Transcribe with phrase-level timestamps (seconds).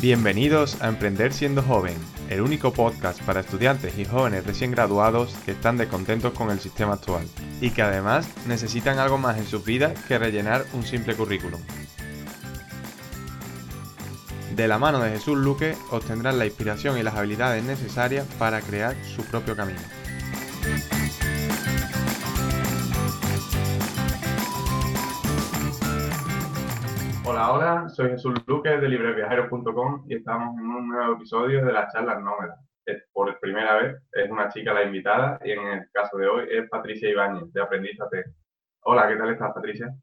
[0.00, 1.96] Bienvenidos a Emprender siendo joven,
[2.30, 6.94] el único podcast para estudiantes y jóvenes recién graduados que están descontentos con el sistema
[6.94, 7.26] actual
[7.60, 11.60] y que además necesitan algo más en sus vidas que rellenar un simple currículum.
[14.54, 18.96] De la mano de Jesús Luque obtendrán la inspiración y las habilidades necesarias para crear
[19.16, 19.97] su propio camino.
[27.38, 31.92] Hola, hola, soy Jesús Luque de libreviajeros.com y estamos en un nuevo episodio de las
[31.92, 32.58] charlas nómadas.
[33.12, 36.68] Por primera vez es una chica la invitada y en el caso de hoy es
[36.68, 38.24] Patricia Ibáñez de Aprendizate.
[38.80, 39.94] Hola, ¿qué tal estás, Patricia?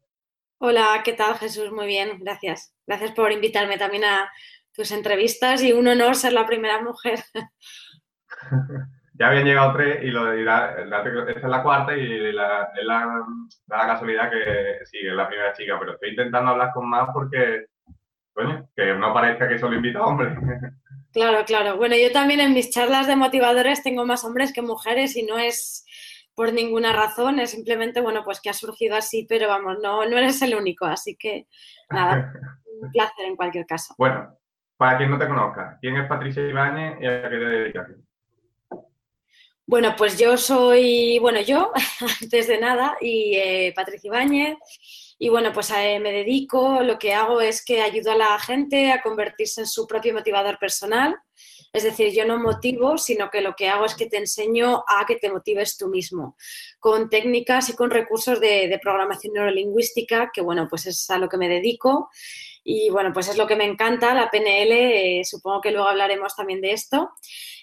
[0.60, 1.70] Hola, ¿qué tal, Jesús?
[1.72, 2.74] Muy bien, gracias.
[2.86, 4.32] Gracias por invitarme también a
[4.72, 7.18] tus entrevistas y un honor ser la primera mujer.
[9.18, 13.24] ya habían llegado tres y lo de esta es la cuarta y la, es la,
[13.66, 17.66] la, casualidad que sí, es la primera chica, pero estoy intentando hablar con más porque,
[18.34, 20.36] bueno, que no parezca que solo invita hombres.
[21.12, 21.78] Claro, claro.
[21.78, 25.38] Bueno, yo también en mis charlas de motivadores tengo más hombres que mujeres y no
[25.38, 25.86] es
[26.34, 30.18] por ninguna razón, es simplemente, bueno, pues que ha surgido así, pero vamos, no, no
[30.18, 31.46] eres el único, así que
[31.88, 32.34] nada,
[32.82, 33.94] un placer en cualquier caso.
[33.96, 34.36] Bueno,
[34.76, 37.88] para quien no te conozca, ¿quién es Patricia Ibáñez y a qué te dedicas?
[39.68, 41.72] Bueno, pues yo soy, bueno, yo,
[42.22, 44.56] antes de nada, y eh, Patricia Ibáñez,
[45.18, 48.92] y bueno, pues eh, me dedico, lo que hago es que ayudo a la gente
[48.92, 51.16] a convertirse en su propio motivador personal.
[51.72, 55.04] Es decir, yo no motivo, sino que lo que hago es que te enseño a
[55.04, 56.36] que te motives tú mismo,
[56.78, 61.28] con técnicas y con recursos de, de programación neurolingüística, que bueno, pues es a lo
[61.28, 62.08] que me dedico
[62.68, 64.72] y bueno, pues es lo que me encanta, la PNL,
[65.20, 67.12] eh, supongo que luego hablaremos también de esto.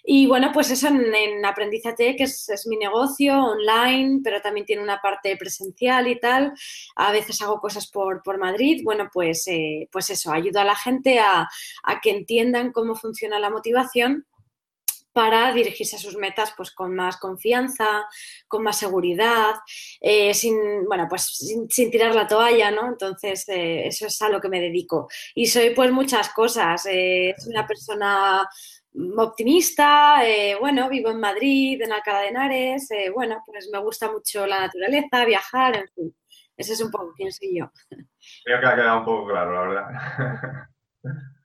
[0.01, 4.81] Y bueno, pues eso en, en Aprendizate, que es, mi negocio online, pero también tiene
[4.81, 6.53] una parte presencial y tal.
[6.95, 8.79] A veces hago cosas por, por Madrid.
[8.85, 11.49] Bueno, pues, eh, pues eso, ayudo a la gente a,
[11.83, 14.25] a que entiendan cómo funciona la motivación
[15.13, 18.05] para dirigirse a sus metas pues con más confianza,
[18.47, 19.53] con más seguridad,
[20.01, 22.87] eh, sin, bueno, pues sin, tirar la toalla, ¿no?
[22.87, 25.07] Entonces, eh, eso es a lo que me dedico.
[25.35, 26.85] Y soy pues muchas cosas.
[26.89, 28.47] Eh, soy una persona
[29.17, 34.45] optimista, eh, bueno, vivo en Madrid, en Alcalá de Henares, bueno, pues me gusta mucho
[34.45, 36.15] la naturaleza, viajar, en fin.
[36.55, 37.71] Ese es un poco quién soy yo.
[38.43, 40.67] Creo que ha quedado un poco claro, la verdad.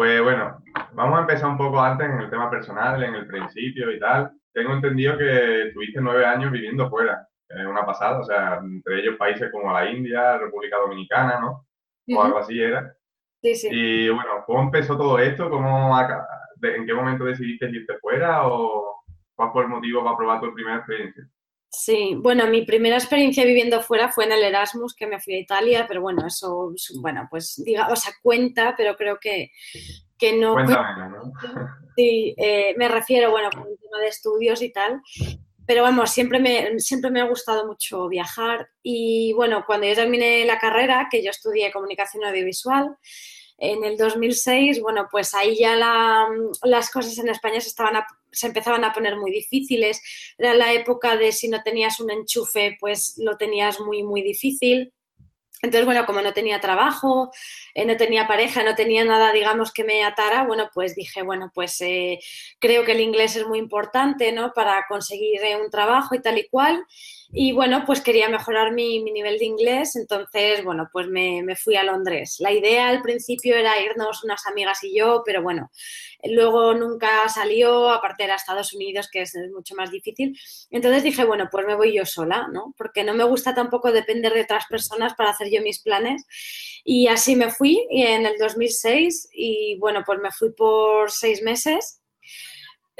[0.00, 0.62] Pues bueno,
[0.94, 4.32] vamos a empezar un poco antes en el tema personal, en el principio y tal.
[4.50, 7.28] Tengo entendido que tuviste nueve años viviendo fuera,
[7.68, 11.66] una pasada, o sea, entre ellos países como la India, República Dominicana, ¿no?
[12.16, 12.96] O algo así era.
[13.42, 13.68] Sí, sí.
[13.70, 15.50] Y bueno, ¿cómo empezó todo esto?
[15.50, 15.94] ¿Cómo,
[16.62, 19.02] ¿En qué momento decidiste irte fuera o
[19.34, 21.28] cuál fue el motivo para probar tu primera experiencia?
[21.72, 25.38] Sí, bueno, mi primera experiencia viviendo fuera fue en el Erasmus, que me fui a
[25.38, 29.52] Italia, pero bueno, eso, bueno, pues diga, o sea, cuenta, pero creo que,
[30.18, 30.54] que no.
[30.54, 31.32] Cuéntame, ¿no?
[31.96, 35.02] Sí, eh, me refiero, bueno, por un tema de estudios y tal.
[35.66, 40.44] Pero vamos, siempre me, siempre me ha gustado mucho viajar y bueno, cuando yo terminé
[40.44, 42.96] la carrera, que yo estudié comunicación audiovisual,
[43.60, 46.26] en el 2006, bueno, pues ahí ya la,
[46.64, 50.00] las cosas en España se empezaban a poner muy difíciles.
[50.38, 54.92] Era la época de si no tenías un enchufe, pues lo tenías muy, muy difícil.
[55.62, 57.30] Entonces, bueno, como no tenía trabajo,
[57.74, 61.52] eh, no tenía pareja, no tenía nada, digamos, que me atara, bueno, pues dije, bueno,
[61.54, 62.18] pues eh,
[62.58, 64.52] creo que el inglés es muy importante, ¿no?
[64.54, 66.82] Para conseguir eh, un trabajo y tal y cual.
[67.32, 71.54] Y bueno, pues quería mejorar mi, mi nivel de inglés, entonces, bueno, pues me, me,
[71.54, 72.36] fui a Londres.
[72.40, 75.70] La idea al principio era irnos unas amigas y yo, pero bueno,
[76.24, 80.36] luego nunca salió, aparte era Estados Unidos, que es, es mucho más difícil.
[80.70, 82.74] Entonces dije, bueno, pues me voy yo sola, ¿no?
[82.76, 86.24] Porque no me gusta tampoco depender de otras personas para hacer yo mis planes.
[86.84, 92.00] Y así me fui en el 2006 y bueno, pues me fui por seis meses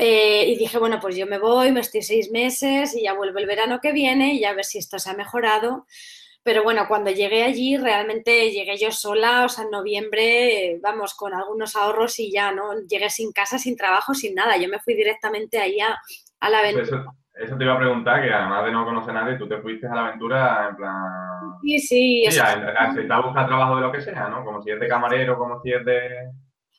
[0.01, 3.39] eh, y dije, bueno, pues yo me voy, me estoy seis meses y ya vuelvo
[3.39, 5.87] el verano que viene y ya a ver si esto se ha mejorado.
[6.43, 11.35] Pero bueno, cuando llegué allí, realmente llegué yo sola, o sea, en noviembre, vamos, con
[11.35, 12.81] algunos ahorros y ya, ¿no?
[12.89, 14.57] Llegué sin casa, sin trabajo, sin nada.
[14.57, 15.99] Yo me fui directamente ahí a,
[16.41, 16.85] a la aventura.
[16.85, 17.05] Eso,
[17.35, 19.87] eso, te iba a preguntar, que además de no conocer a nadie, tú te fuiste
[19.87, 21.59] a la aventura en plan...
[21.61, 22.25] Sí, sí.
[22.31, 24.43] Sí, a, a, a buscar trabajo de lo que sea, ¿no?
[24.43, 26.09] Como si es de camarero, como si es de...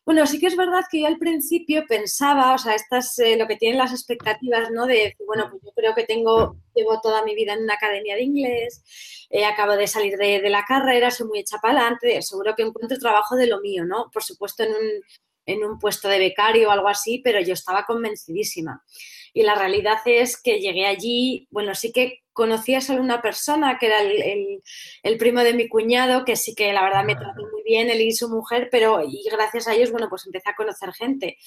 [0.03, 3.47] Bueno, sí que es verdad que yo al principio pensaba, o sea, estas, eh, lo
[3.47, 4.87] que tienen las expectativas, ¿no?
[4.87, 8.23] De, bueno, pues yo creo que tengo, llevo toda mi vida en una academia de
[8.23, 8.83] inglés,
[9.29, 12.63] eh, acabo de salir de, de, la carrera, soy muy hecha para adelante, seguro que
[12.63, 14.09] encuentro trabajo de lo mío, ¿no?
[14.11, 15.03] Por supuesto en un,
[15.45, 18.83] en un puesto de becario o algo así, pero yo estaba convencidísima.
[19.33, 23.87] Y la realidad es que llegué allí, bueno, sí que conocía solo una persona, que
[23.87, 24.61] era el,
[25.03, 28.01] el, primo de mi cuñado, que sí que la verdad me trató muy bien, él
[28.01, 31.37] y su mujer, pero y gracias a ellos, bueno, pues empecé a conocer gente.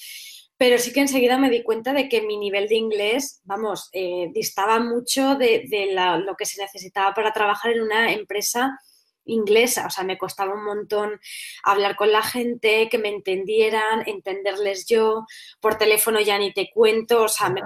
[0.57, 4.29] Pero sí que enseguida me di cuenta de que mi nivel de inglés, vamos, eh,
[4.33, 8.79] distaba mucho de, de la, lo que se necesitaba para trabajar en una empresa
[9.25, 11.19] inglesa, o sea, me costaba un montón
[11.63, 15.25] hablar con la gente, que me entendieran, entenderles yo,
[15.59, 17.61] por teléfono ya ni te cuento, o sea, me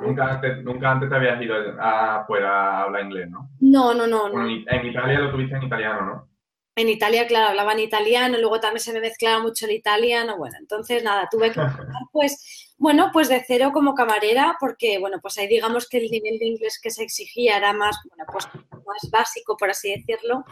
[0.00, 3.48] nunca, antes, nunca antes te habías ido afuera a hablar inglés, ¿no?
[3.60, 4.26] No, no, no.
[4.46, 6.34] En Italia lo tuviste en italiano, ¿no?
[6.76, 11.04] En Italia, claro, hablaban italiano, luego también se me mezclaba mucho el italiano, bueno, entonces
[11.04, 11.60] nada, tuve que
[12.12, 16.38] pues, bueno, pues de cero como camarera, porque, bueno, pues ahí digamos que el nivel
[16.40, 18.48] de inglés que se exigía era más, bueno, pues
[18.84, 20.44] más básico, por así decirlo,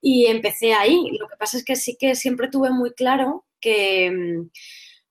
[0.00, 1.16] y empecé ahí.
[1.18, 4.50] Lo que pasa es que sí que siempre tuve muy claro que, mm,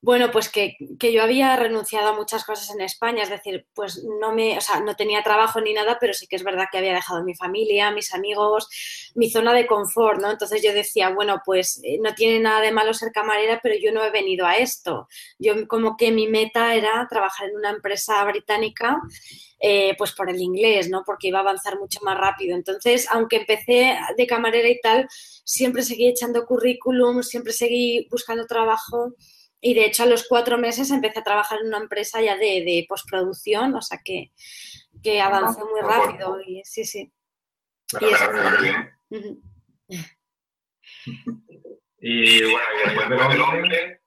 [0.02, 4.02] bueno, pues que, que, yo había renunciado a muchas cosas en España, es decir, pues
[4.20, 6.78] no me, o sea, no tenía trabajo ni nada, pero sí que es verdad que
[6.78, 8.70] había dejado mi familia, mis amigos,
[9.16, 10.32] mi zona de confort, ¿no?
[10.32, 13.92] Entonces yo decía, bueno, pues eh, no tiene nada de malo ser camarera, pero yo
[13.92, 15.08] no he venido a esto.
[15.38, 19.02] Yo como que mi meta era trabajar en una empresa británica
[19.60, 21.04] eh, pues por el inglés, ¿no?
[21.06, 22.56] Porque iba a avanzar mucho más rápido.
[22.56, 25.08] Entonces, aunque empecé de camarera y tal,
[25.44, 29.14] siempre seguí echando currículum, siempre seguí buscando trabajo
[29.62, 32.86] y de hecho a los cuatro meses empecé a trabajar en una empresa ya de,
[32.88, 34.32] postproducción, o sea que,
[35.04, 37.12] que avancé muy rápido y sí, sí.
[42.02, 44.00] Y, bueno, después de Londres.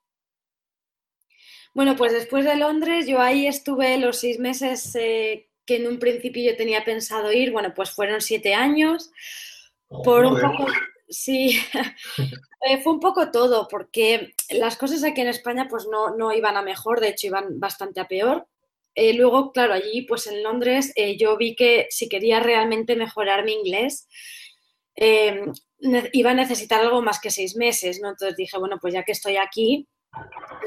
[1.73, 5.99] Bueno, pues después de Londres yo ahí estuve los seis meses eh, que en un
[5.99, 9.11] principio yo tenía pensado ir, bueno, pues fueron siete años.
[9.87, 10.67] Por un poco,
[11.07, 11.59] sí,
[12.65, 16.57] eh, fue un poco todo, porque las cosas aquí en España pues no, no iban
[16.57, 18.47] a mejor, de hecho iban bastante a peor.
[18.95, 23.53] Eh, luego, claro, allí pues en Londres yo vi que si quería realmente mejorar mi
[23.53, 24.07] inglés,
[26.13, 28.09] iba a necesitar algo más que seis meses, ¿no?
[28.09, 29.87] Entonces dije, bueno, pues ya que estoy aquí,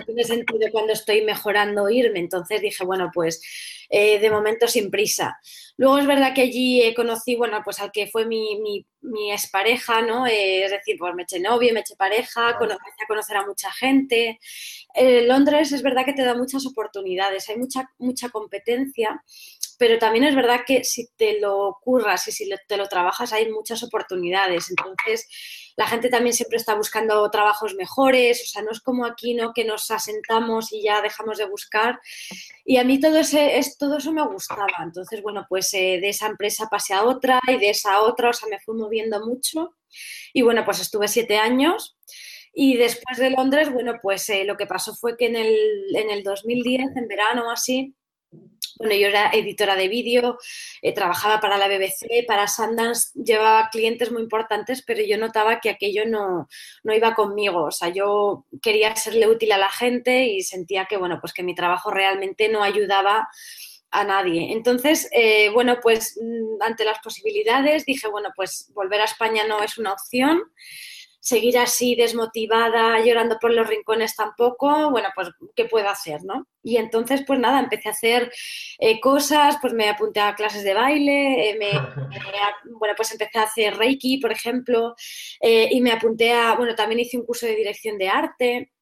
[0.05, 2.21] tiene sentido cuando estoy mejorando irme.
[2.21, 3.41] Entonces dije, bueno, pues
[3.89, 5.39] eh, de momento sin prisa.
[5.77, 10.03] Luego es verdad que allí conocí, bueno, pues al que fue mi, mi, mi expareja,
[10.03, 10.27] ¿no?
[10.27, 13.71] Eh, es decir, pues me eché novio, me eché pareja, empecé a conocer a mucha
[13.73, 14.39] gente.
[15.27, 19.23] Londres es verdad que te da muchas oportunidades, hay mucha, mucha competencia,
[19.79, 23.51] pero también es verdad que si te lo curras y si te lo trabajas hay
[23.51, 24.71] muchas oportunidades.
[24.71, 25.29] Entonces,
[25.77, 29.53] la gente también siempre está buscando trabajos mejores, o sea, no es como aquí, ¿no?
[29.53, 32.01] Que nos asentamos y ya dejamos de buscar.
[32.65, 34.67] Y a mí todo, ese, es, todo eso me gustaba.
[34.83, 38.31] Entonces, bueno, pues eh, de esa empresa pasé a otra y de esa a otra,
[38.31, 39.77] o sea, me fui moviendo mucho.
[40.33, 41.97] Y bueno, pues estuve siete años.
[42.55, 46.11] Y después de Londres, bueno, pues eh, lo que pasó fue que en el, en
[46.11, 47.95] el 2010, en verano así,
[48.79, 50.39] bueno, yo era editora de vídeo,
[50.83, 55.71] eh, trabajaba para la BBC, para Sundance, llevaba clientes muy importantes, pero yo notaba que
[55.71, 56.49] aquello no,
[56.83, 57.65] no, iba conmigo.
[57.65, 61.43] O sea, yo quería serle útil a la gente y sentía que, bueno, pues que
[61.43, 63.29] mi trabajo realmente no ayudaba
[63.91, 64.53] a nadie.
[64.53, 69.63] Entonces, eh, bueno, pues mm, ante las posibilidades dije, bueno, pues volver a España no
[69.63, 70.43] es una opción
[71.27, 76.47] seguir así desmotivada, llorando por los rincones tampoco, bueno, pues, ¿qué puedo hacer, no?
[76.63, 78.33] Y entonces, pues nada, empecé a hacer
[78.79, 81.71] eh, cosas, pues me apunté a clases de baile, eh, me,
[82.79, 84.95] bueno, pues empecé a hacer Reiki, por ejemplo,
[85.41, 88.73] eh, y me apunté a, bueno, también hice un curso de dirección de arte,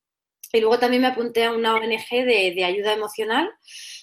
[0.52, 3.50] y luego también me apunté a una ONG de, de, ayuda emocional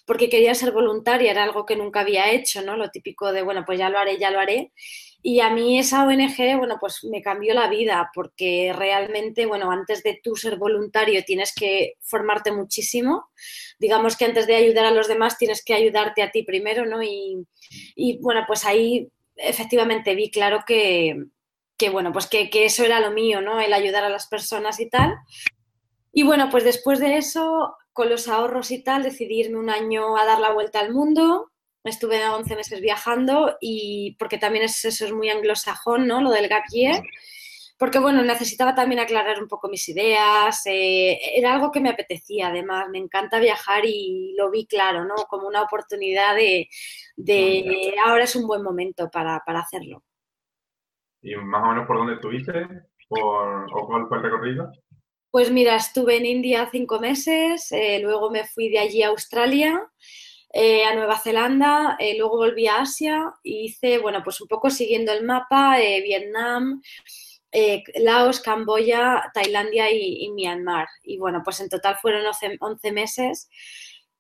[0.08, 2.76] porque quería ser voluntaria, era algo que nunca había hecho, ¿no?
[2.76, 4.74] Lo típico de, bueno, pues ya lo haré, ya lo haré.
[5.24, 10.02] Y a mí esa ONG, bueno, pues me cambió la vida porque realmente, bueno, antes
[10.02, 13.30] de tú ser voluntario tienes que formarte muchísimo.
[13.78, 17.04] Digamos que antes de ayudar a los demás tienes que ayudarte a ti primero, ¿no?
[17.04, 17.46] Y,
[17.96, 21.16] y bueno, pues ahí efectivamente vi claro que,
[21.78, 23.60] que bueno, pues que, que, eso era lo mío, ¿no?
[23.60, 25.14] El ayudar a las personas y tal.
[26.12, 30.18] Y bueno, pues después de eso, con los ahorros y tal, decidí irme un año
[30.18, 31.51] a dar la vuelta al mundo
[31.84, 36.22] estuve 11 meses viajando y porque también es, eso es muy anglosajón, ¿no?
[36.22, 37.02] Lo del gap year.
[37.78, 42.50] Porque, bueno, necesitaba también aclarar un poco mis ideas, eh, era algo que me apetecía,
[42.50, 45.16] además, me encanta viajar y lo vi claro, ¿no?
[45.28, 46.70] Como una oportunidad de,
[47.16, 50.04] de ahora es un buen momento para, para, hacerlo.
[51.24, 52.68] ¿Y más o menos por dónde estuviste?
[53.10, 54.72] ¿Por, ¿O cuál fue el recorrido?
[55.32, 59.90] Pues mira, estuve en India cinco meses, eh, luego me fui de allí a Australia,
[60.54, 64.70] eh, a Nueva Zelanda, eh, luego volví a Asia y hice, bueno, pues un poco
[64.70, 66.82] siguiendo el mapa, eh, Vietnam,
[67.96, 70.88] Laos, Camboya, Tailandia y, Myanmar.
[71.04, 72.26] Y bueno, pues en total fueron
[72.60, 73.50] 11, meses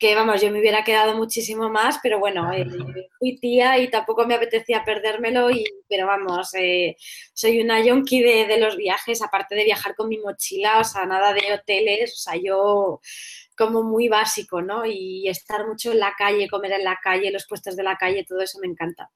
[0.02, 2.66] que vamos, yo me hubiera quedado muchísimo más, pero bueno, eh,
[3.20, 6.98] fui tía y tampoco me apetecía perdérmelo, y, pero vamos, eh,
[7.36, 11.06] soy una yonki de, de, los viajes, aparte de viajar con mi mochila, o sea,
[11.06, 13.00] nada de hoteles, o sea, yo
[13.62, 14.84] como muy básico, ¿no?
[14.88, 18.26] Y estar mucho en la calle, comer en la calle, los puestos de la calle,
[18.28, 19.12] todo eso me encanta.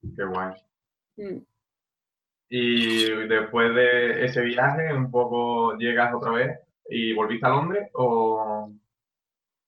[0.00, 0.54] Qué guay.
[1.16, 1.42] Mm.
[2.48, 8.70] Y después de ese viaje, un poco llegas otra vez y volviste a Londres o...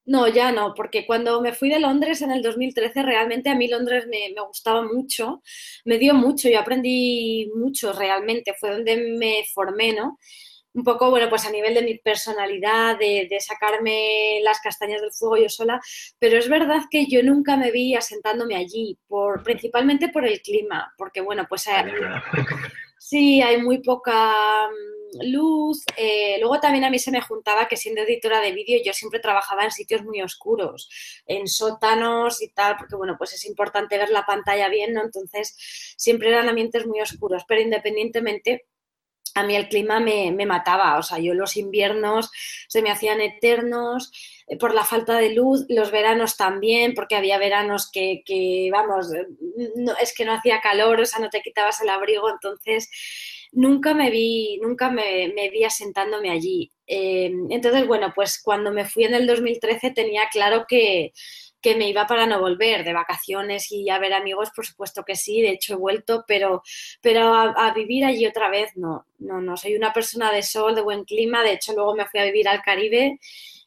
[0.04, 3.66] No, ya no, porque cuando me fui de Londres en el 2013, realmente a mí
[3.66, 5.42] Londres me, me, gustaba mucho,
[5.85, 10.20] me dio mucho, yo aprendí mucho realmente, fue donde me formé, ¿no?
[10.76, 15.11] Un poco, bueno, pues a nivel de mi personalidad, de, de sacarme las castañas del
[15.11, 15.80] fuego yo sola,
[16.18, 20.92] pero es verdad que yo nunca me vi asentándome allí, por, principalmente por el clima,
[20.99, 21.66] porque, bueno, pues...
[22.99, 25.85] Sí, hay muy poca mm, luz.
[25.97, 29.21] Eh, luego también a mí se me juntaba que siendo editora de vídeo yo siempre
[29.21, 30.90] trabajaba en sitios muy oscuros,
[31.26, 35.02] en sótanos y tal, porque bueno, pues es importante ver la pantalla bien, ¿no?
[35.02, 35.54] Entonces
[35.97, 38.66] siempre eran ambientes muy oscuros, pero independientemente
[39.37, 42.31] a mí el clima me, me, mataba, o sea, yo los inviernos
[42.69, 44.11] se me hacían eternos
[44.49, 49.09] eh, por la falta de luz, los veranos también, porque había veranos que, que vamos,
[49.76, 52.88] no, es que no hacía calor, o sea, no te quitabas el abrigo, entonces
[53.52, 56.73] nunca me vi, nunca me, me vi asentándome allí.
[56.87, 61.12] Eh, entonces, bueno, pues cuando me fui en el 2013 tenía claro que
[61.66, 65.16] que me iba para no volver, de vacaciones y a ver amigos, por supuesto que
[65.16, 66.62] sí, de hecho he vuelto, pero,
[67.02, 70.82] pero a, vivir allí otra vez no, no, no, soy una persona de sol, de
[70.82, 73.18] buen clima, de hecho luego me fui a vivir al Caribe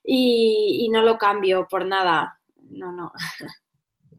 [0.01, 2.39] y, no lo cambio por nada,
[2.69, 3.11] no, no.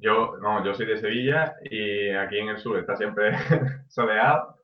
[0.02, 3.32] Yo, no, yo soy de Sevilla y aquí en el sur está siempre
[3.90, 4.56] soleado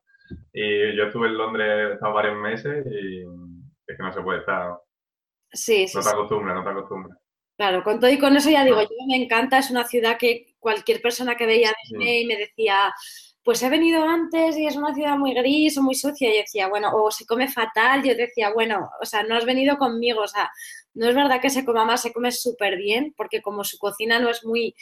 [0.51, 4.39] y yo estuve en Londres, he estado varios meses y es que no se puede
[4.39, 4.79] estar.
[5.53, 5.99] Sí, sí.
[5.99, 7.19] No te acostumbras, no te acostumbras.
[7.57, 10.55] Claro, con todo y con eso ya digo, yo me encanta, es una ciudad que
[10.59, 12.93] cualquier persona que veía Disney y me decía,
[13.43, 16.69] pues he venido antes y es una ciudad muy gris o muy sucia, y decía,
[16.69, 20.29] bueno, o se come fatal, yo decía, bueno, o sea, no has venido conmigo, o
[20.29, 20.51] sea,
[20.95, 24.19] no es verdad que se coma más, se come súper bien, porque como su cocina
[24.19, 24.75] no es muy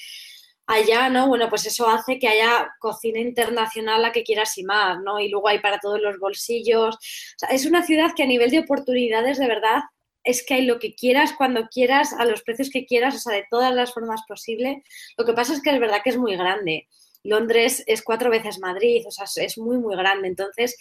[0.66, 1.28] allá, ¿no?
[1.28, 5.20] Bueno, pues eso hace que haya cocina internacional la que quieras y más, ¿no?
[5.20, 6.94] Y luego hay para todos los bolsillos.
[6.96, 9.82] O sea, es una ciudad que a nivel de oportunidades, de verdad,
[10.24, 13.34] es que hay lo que quieras, cuando quieras, a los precios que quieras, o sea,
[13.34, 14.78] de todas las formas posibles.
[15.16, 16.88] Lo que pasa es que es verdad que es muy grande.
[17.22, 20.28] Londres es cuatro veces Madrid, o sea, es muy, muy grande.
[20.28, 20.76] Entonces,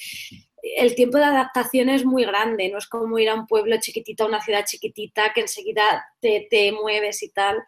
[0.62, 4.24] el tiempo de adaptación es muy grande, no es como ir a un pueblo chiquitito,
[4.24, 7.64] a una ciudad chiquitita, que enseguida te, te mueves y tal.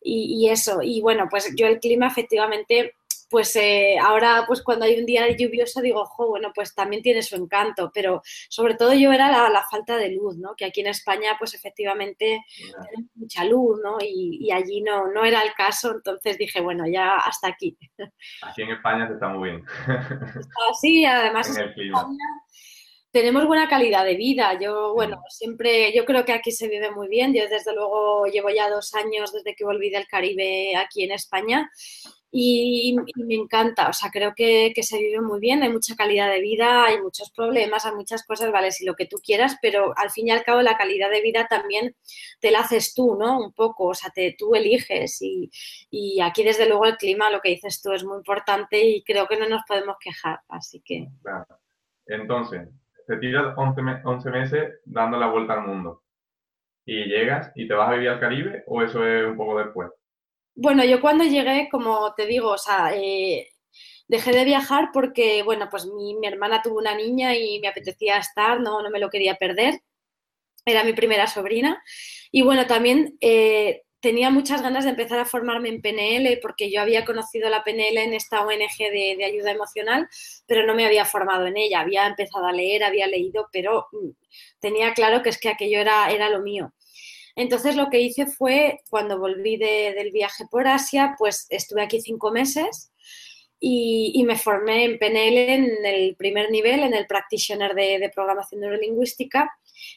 [0.00, 2.94] Y, y, eso, y bueno, pues yo el clima efectivamente
[3.28, 7.22] pues eh, ahora pues cuando hay un día lluvioso digo, ojo, bueno, pues también tiene
[7.22, 10.54] su encanto, pero sobre todo yo era la, falta de luz, ¿no?
[10.56, 13.96] Que aquí en España pues efectivamente tenemos mucha luz, ¿no?
[14.00, 17.76] Y, allí no, no era el caso, entonces dije, bueno, ya hasta aquí.
[18.42, 19.64] Aquí en España se está muy bien.
[20.80, 22.16] Sí, además en España
[23.16, 24.58] tenemos buena calidad de vida.
[24.60, 27.32] Yo, bueno, siempre, yo creo que aquí se vive muy bien.
[27.32, 31.70] Yo desde luego llevo ya dos años desde que volví del Caribe aquí en España
[32.38, 36.42] y, me encanta, o sea, creo que, se vive muy bien, hay mucha calidad de
[36.42, 40.10] vida, hay muchos problemas, hay muchas cosas, vale, si lo que tú quieras, pero al
[40.10, 41.96] fin y al cabo la calidad de vida también
[42.38, 43.40] te la haces tú, ¿no?
[43.40, 45.50] Un poco, o sea, te, tú eliges y,
[45.90, 49.26] y aquí desde luego el clima, lo que dices tú, es muy importante y creo
[49.26, 51.08] que no nos podemos quejar, así que...
[52.06, 52.68] Entonces,
[53.06, 56.02] te tiras 11, 11 meses dando la vuelta al mundo
[56.84, 59.90] y llegas y te vas a vivir al Caribe o eso es un poco después?
[60.56, 63.50] Bueno, yo cuando llegué, como te digo, o sea, eh,
[64.08, 68.60] dejé de viajar porque, bueno, pues mi, hermana tuvo una niña y me apetecía estar,
[68.60, 69.82] no, no me lo quería perder.
[70.64, 71.82] Era mi primera sobrina.
[72.32, 76.80] Y bueno, también eh, tenía muchas ganas de empezar a formarme en PNL porque yo
[76.80, 80.08] había conocido la PNL en esta ONG de, de, ayuda emocional,
[80.46, 81.80] pero no me había formado en ella.
[81.80, 84.10] Había empezado a leer, había leído, pero mm,
[84.60, 86.72] tenía claro que es que aquello era, era lo mío.
[87.36, 92.00] Entonces lo que hice fue, cuando volví de, del viaje por Asia, pues estuve aquí
[92.00, 92.90] cinco meses
[93.60, 98.60] y, me formé en PNL en el primer nivel, en el practitioner de, de, programación
[98.60, 99.50] neurolingüística.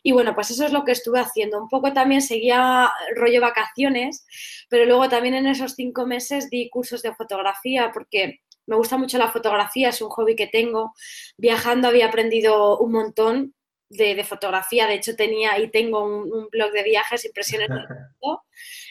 [0.04, 1.62] Y bueno, pues eso es lo que estuve haciendo.
[1.62, 4.26] Un poco también seguía rollo vacaciones,
[4.70, 9.18] pero luego también en esos cinco meses di cursos de fotografía porque me gusta mucho
[9.18, 10.94] la fotografía, es un hobby que tengo.
[11.38, 13.56] Viajando había aprendido un montón
[13.90, 14.88] de, de, fotografía.
[14.88, 17.88] De hecho, tenía y tengo un, un blog de viajes, impresiones del
[18.22, 18.44] mundo.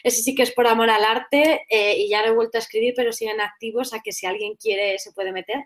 [0.03, 2.61] Ese sí que es por amor al arte eh, y ya lo he vuelto a
[2.61, 5.63] escribir, pero siguen activos, a que si alguien quiere se puede meter.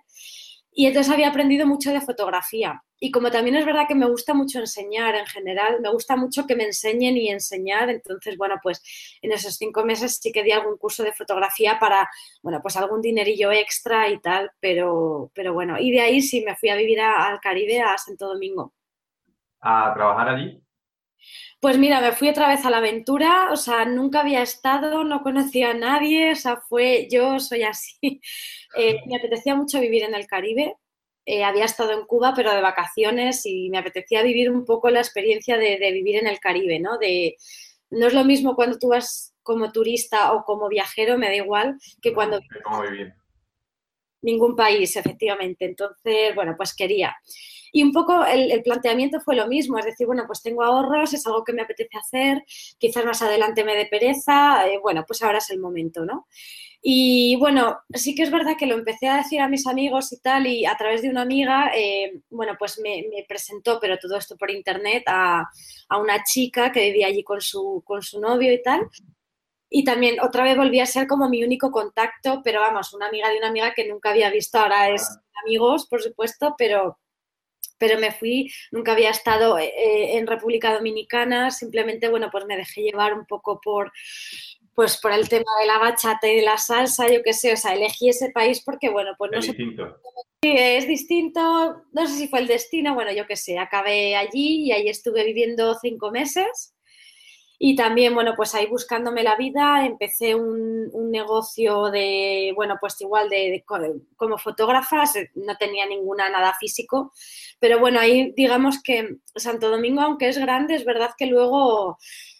[0.75, 2.83] Y entonces había aprendido mucho de fotografía.
[2.99, 6.47] Y como también es verdad que me gusta mucho enseñar en general, me gusta mucho
[6.47, 7.89] que me enseñen y enseñar.
[7.89, 8.81] Entonces, bueno, pues
[9.21, 12.09] en esos cinco meses sí que di algún curso de fotografía para,
[12.41, 14.51] bueno, pues algún dinerillo extra y tal.
[14.59, 18.27] Pero, pero bueno, y de ahí sí me fui a vivir al Caribe, a Santo
[18.27, 18.73] Domingo.
[19.63, 20.61] ¿A trabajar allí?
[21.61, 25.23] Pues mira, me fui otra vez a la aventura, o sea, nunca había estado, no
[25.23, 28.21] conocía a nadie, o sea, fue, yo soy así.
[28.75, 30.77] Eh, me apetecía mucho vivir en el Caribe,
[31.27, 34.97] eh, había estado en Cuba, pero de vacaciones y me apetecía vivir un poco la
[34.97, 36.97] experiencia de, vivir en el Caribe, ¿no?
[36.97, 37.37] De,
[37.91, 41.77] no es lo mismo cuando tú vas como turista o como viajero, me da igual,
[42.01, 42.39] que cuando...
[42.63, 43.13] ¿Cómo vivir?
[44.23, 45.65] Ningún país, efectivamente.
[45.65, 47.15] Entonces, bueno, pues quería.
[47.75, 51.25] Y un poco el, planteamiento fue lo mismo, es decir, bueno, pues tengo ahorros, es
[51.25, 52.43] algo que me apetece hacer,
[52.77, 56.27] quizás más adelante me dé pereza, eh, bueno, pues ahora es el momento, ¿no?
[56.83, 60.19] Y bueno, sí que es verdad que lo empecé a decir a mis amigos y
[60.19, 64.37] tal, y a través de una amiga, eh, bueno, pues me, presentó, pero todo esto
[64.37, 65.43] por internet, a,
[65.89, 68.87] a, una chica que vivía allí con su, con su novio y tal.
[69.67, 73.29] Y también otra vez volví a ser como mi único contacto, pero vamos, una amiga
[73.29, 75.07] de una amiga que nunca había visto, ahora es
[75.43, 76.99] amigos, por supuesto, pero,
[77.77, 82.57] pero me fui, nunca había estado eh, eh, en República Dominicana, simplemente, bueno, pues me
[82.57, 83.91] dejé llevar un poco por,
[84.73, 87.57] pues por el tema de la bachata y de la salsa, yo qué sé, o
[87.57, 89.51] sea, elegí ese país porque, bueno, pues no es sé.
[89.51, 89.97] Distinto.
[90.41, 94.71] Es distinto, no sé si fue el destino, bueno, yo qué sé, acabé allí y
[94.71, 96.73] ahí estuve viviendo cinco meses
[97.65, 103.29] y también, bueno, pues ahí buscándome la vida, empecé un, negocio de, bueno, pues igual
[103.29, 103.63] de,
[104.17, 105.05] como fotógrafa,
[105.35, 107.13] no tenía ninguna nada físico,
[107.59, 111.97] pero bueno, ahí digamos que Santo Domingo, aunque es grande, es verdad que luego...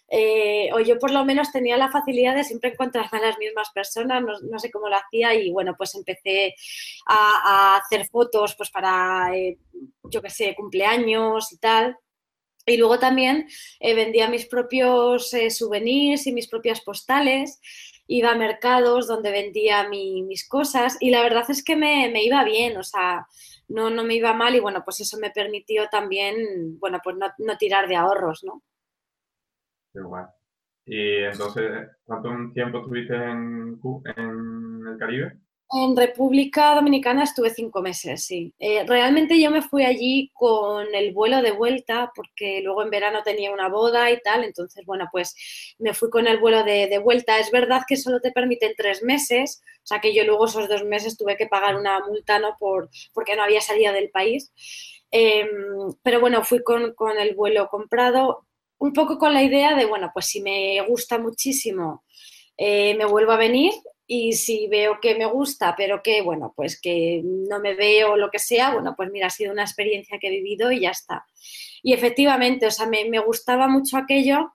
[0.08, 3.70] Eh, o yo por lo menos tenía la facilidad de siempre encontrarme a las mismas
[3.70, 6.54] personas, no, sé cómo lo hacía y bueno, pues empecé
[7.06, 9.58] a, hacer fotos pues para, eh,
[10.04, 11.96] yo qué sé, cumpleaños y tal.
[12.66, 13.46] Y luego también
[13.80, 17.60] eh, vendía mis propios eh, souvenirs y mis propias postales.
[18.06, 22.76] Iba a mercados donde vendía mis cosas y la verdad es que me, iba bien,
[22.76, 23.26] o sea,
[23.68, 27.56] no, no, me iba mal y bueno, pues eso me permitió también, bueno, pues no,
[27.56, 28.62] tirar de ahorros, ¿no?
[29.92, 30.24] Qué guay.
[30.84, 33.80] Y entonces, ¿cuánto tiempo estuviste en,
[34.16, 35.38] en el Caribe?
[35.76, 38.54] En República Dominicana estuve cinco meses, sí.
[38.60, 43.24] Eh, realmente yo me fui allí con el vuelo de vuelta porque luego en verano
[43.24, 45.34] tenía una boda y tal, entonces, bueno, pues
[45.80, 47.40] me fui con el vuelo de, vuelta.
[47.40, 50.84] Es verdad que solo te permiten tres meses, o sea que yo luego esos dos
[50.84, 52.54] meses tuve que pagar una multa, ¿no?
[52.56, 54.52] Por, porque no había salido del país.
[55.10, 55.48] Em,
[56.04, 58.46] pero bueno, fui con, con el vuelo comprado,
[58.78, 62.04] un poco con la idea de, bueno, pues si me gusta muchísimo,
[62.56, 63.72] eh, me vuelvo a venir
[64.06, 68.30] y si veo que me gusta, pero que, bueno, pues que no me veo lo
[68.30, 71.24] que sea, bueno, pues mira, ha sido una experiencia que he vivido y ya está.
[71.82, 74.54] Y efectivamente, o sea, me, gustaba mucho aquello,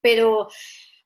[0.00, 0.48] pero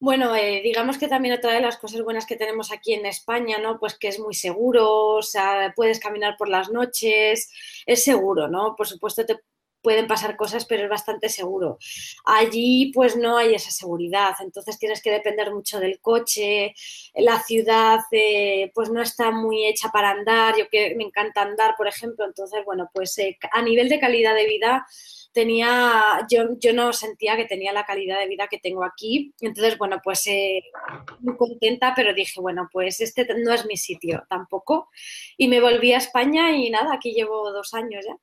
[0.00, 3.58] bueno, eh, digamos que también otra de las cosas buenas que tenemos aquí en España,
[3.58, 3.78] ¿no?
[3.78, 7.50] Pues que es muy seguro, o sea, puedes caminar por las noches,
[7.86, 8.74] es seguro, ¿no?
[8.76, 9.38] Por supuesto te
[9.84, 11.78] pueden pasar cosas, pero es bastante seguro.
[12.24, 16.74] Allí pues no hay esa seguridad, entonces tienes que depender mucho del coche,
[17.14, 21.74] la ciudad eh, pues no está muy hecha para andar, yo que me encanta andar,
[21.76, 24.86] por ejemplo, entonces bueno, pues eh, a nivel de calidad de vida
[25.34, 30.00] tenía, yo, no sentía que tenía la calidad de vida que tengo aquí, entonces bueno,
[30.02, 30.62] pues eh,
[31.20, 34.88] muy contenta, pero dije, bueno, pues este no es mi sitio tampoco,
[35.36, 38.16] y me volví a España y nada, aquí llevo dos años ya.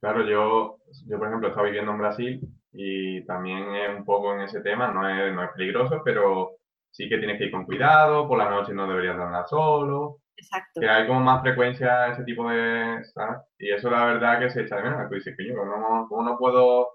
[0.00, 2.40] Claro, yo, yo por ejemplo, estaba viviendo en Brasil
[2.72, 6.52] y también es un poco en ese tema, no es, no es peligroso, pero
[6.90, 10.18] sí que tienes que ir con cuidado, por la noche no deberías andar solo.
[10.36, 10.80] Exacto.
[10.80, 13.04] Que hay como más frecuencia ese tipo de...
[13.12, 13.40] ¿sabes?
[13.58, 15.08] Y eso la verdad que se echa de menos.
[15.08, 16.88] Tú dices, que yo ¿cómo, ¿cómo no puedo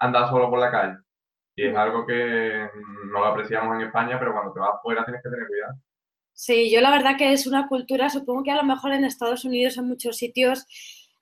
[0.00, 0.96] andar solo por la calle?
[1.54, 2.68] Y es algo que
[3.12, 5.74] no lo apreciamos en España, pero cuando te vas afuera tienes que tener cuidado.
[6.32, 9.44] Sí, yo la verdad que es una cultura, supongo que a lo mejor en Estados
[9.44, 10.66] Unidos en muchos sitios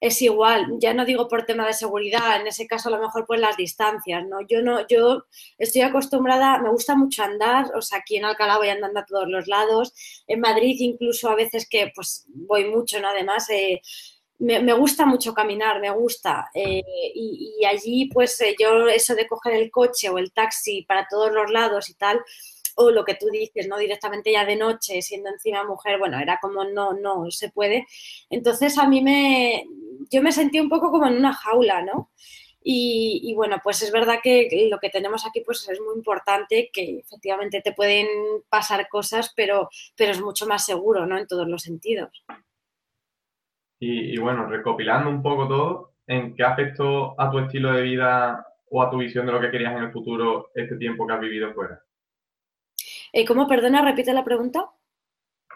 [0.01, 3.27] es igual, ya no digo por tema de seguridad, en ese caso a lo mejor
[3.27, 4.41] por las distancias, ¿no?
[4.47, 5.25] Yo no, yo
[5.59, 9.29] estoy acostumbrada, me gusta mucho andar, o sea, aquí en Alcalá voy andando a todos
[9.29, 9.93] los lados,
[10.27, 13.09] en Madrid incluso a veces que pues voy mucho, ¿no?
[13.09, 13.81] Además, eh,
[14.39, 16.49] me, gusta mucho caminar, me gusta.
[16.55, 16.83] Eh,
[17.15, 21.33] y, allí, pues eh, yo eso de coger el coche o el taxi para todos
[21.33, 22.21] los lados y tal,
[22.79, 23.77] o lo que tú dices, ¿no?
[23.77, 27.87] Directamente ya de noche, siendo encima mujer, bueno, era como no, no se puede.
[28.31, 29.65] Entonces a mí me,
[30.11, 32.11] yo me sentí un poco como en una jaula, ¿no?
[32.71, 36.99] Y, bueno, pues es verdad que lo que tenemos aquí pues es muy importante, que
[36.99, 38.07] efectivamente te pueden
[38.51, 41.17] pasar cosas, pero, pero es mucho más seguro, ¿no?
[41.17, 42.25] En todos los sentidos.
[43.81, 48.47] Y, y, bueno, recopilando un poco todo, ¿en qué afectó a tu estilo de vida
[48.71, 51.21] o a tu visión de lo que querías en el futuro este tiempo que has
[51.21, 51.83] vivido fuera?
[53.13, 53.47] Eh, ¿Cómo?
[53.47, 54.71] Perdona, repite la pregunta.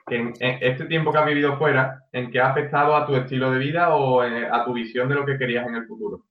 [0.09, 3.59] En, este tiempo que has vivido fuera, ¿en qué ha afectado a tu estilo de
[3.59, 6.27] vida o eh, a tu visión de lo que querías en el futuro?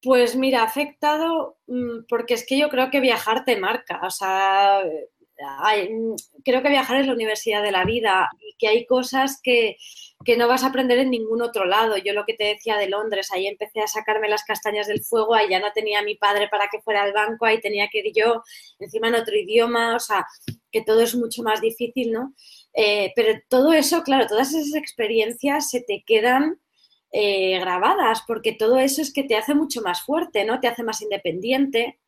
[0.00, 4.00] Pues mira, ha afectado mm, porque es que yo creo que viajar te marca.
[4.04, 4.82] O sea,
[5.38, 9.76] mm, creo que viajar es la universidad de la vida y que hay cosas que,
[10.24, 11.96] que, no vas a aprender en ningún otro lado.
[11.96, 15.34] Yo lo que te decía de Londres, ahí empecé a sacarme las castañas del fuego,
[15.34, 17.98] ahí ya no tenía a mi padre para que fuera al banco, ahí tenía que
[18.00, 18.42] ir yo,
[18.78, 20.26] encima en otro idioma, o sea,
[20.70, 22.34] que todo es mucho más difícil, ¿no?
[22.74, 26.60] Eh, pero todo eso, claro, todas esas experiencias se te quedan
[27.10, 30.60] eh, grabadas, porque todo eso es que te hace mucho más fuerte, ¿no?
[30.60, 31.98] Te hace más independiente.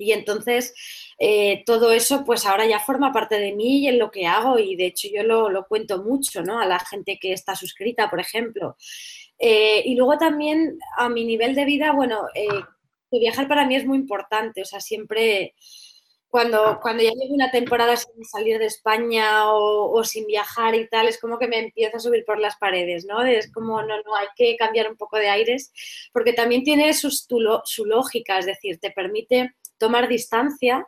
[0.00, 0.74] Y entonces
[1.18, 4.58] eh, todo eso pues ahora ya forma parte de mí y en lo que hago
[4.58, 6.60] y de hecho yo lo, cuento mucho, ¿no?
[6.60, 8.76] A la gente que está suscrita, por ejemplo.
[9.38, 12.26] Eh, y luego también a mi nivel de vida, bueno,
[13.10, 15.54] viajar para mí es muy importante, o sea, siempre
[16.30, 21.08] cuando, cuando ya llevo una temporada sin salir de España o, sin viajar y tal,
[21.08, 23.22] es como que me empiezo a subir por las paredes, ¿no?
[23.22, 25.72] Es como, no, no, hay que cambiar un poco de aires,
[26.12, 30.86] porque también tiene su lógica, es decir, te permite tomar distancia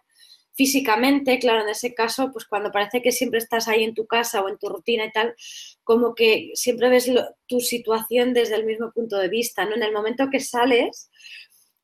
[0.54, 4.42] físicamente, claro, en ese caso, pues cuando parece que siempre estás ahí en tu casa
[4.42, 5.34] o en tu rutina y tal,
[5.82, 7.10] como que siempre ves
[7.46, 9.74] tu situación desde el mismo punto de vista, ¿no?
[9.74, 11.10] En el momento que sales,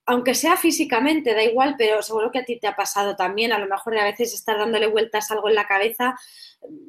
[0.09, 3.59] aunque sea físicamente, da igual, pero seguro que a ti te ha pasado también, a
[3.59, 6.16] lo mejor a veces estás dándole vueltas algo en la cabeza,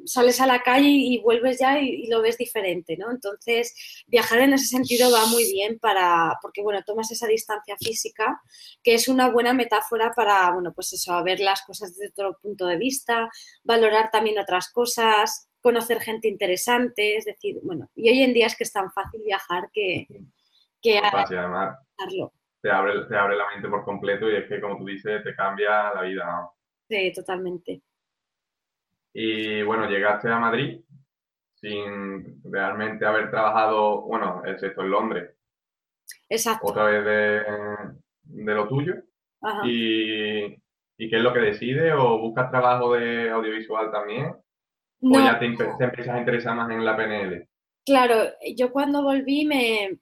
[0.06, 3.10] sales a la calle y vuelves ya y, lo ves diferente, ¿no?
[3.10, 8.40] Entonces, viajar en ese sentido va muy bien para, porque, bueno, tomas esa distancia física,
[8.82, 12.66] que es una buena metáfora para, bueno, pues eso, ver las cosas desde otro punto
[12.66, 13.28] de vista,
[13.64, 18.56] valorar también otras cosas, conocer gente interesante, es decir, bueno, y hoy en día es
[18.56, 20.06] que es tan fácil viajar que...
[20.80, 20.98] que
[22.60, 25.34] te abre, te abre la mente por completo y es que, como tú dices, te
[25.34, 26.50] cambia la vida.
[26.88, 27.82] Sí, totalmente.
[29.12, 30.80] Y bueno, llegaste a Madrid
[31.54, 35.36] sin realmente haber trabajado, bueno, excepto en Londres.
[36.28, 36.68] Exacto.
[36.68, 38.94] Otra vez de, lo tuyo.
[39.64, 41.92] Y, ¿Y qué es lo que decide?
[41.92, 44.34] ¿O buscas trabajo de audiovisual también?
[45.02, 47.48] ¿O ya te, te empiezas a interesar más en la PNL?
[47.86, 48.14] Claro,
[48.54, 49.98] yo cuando volví me,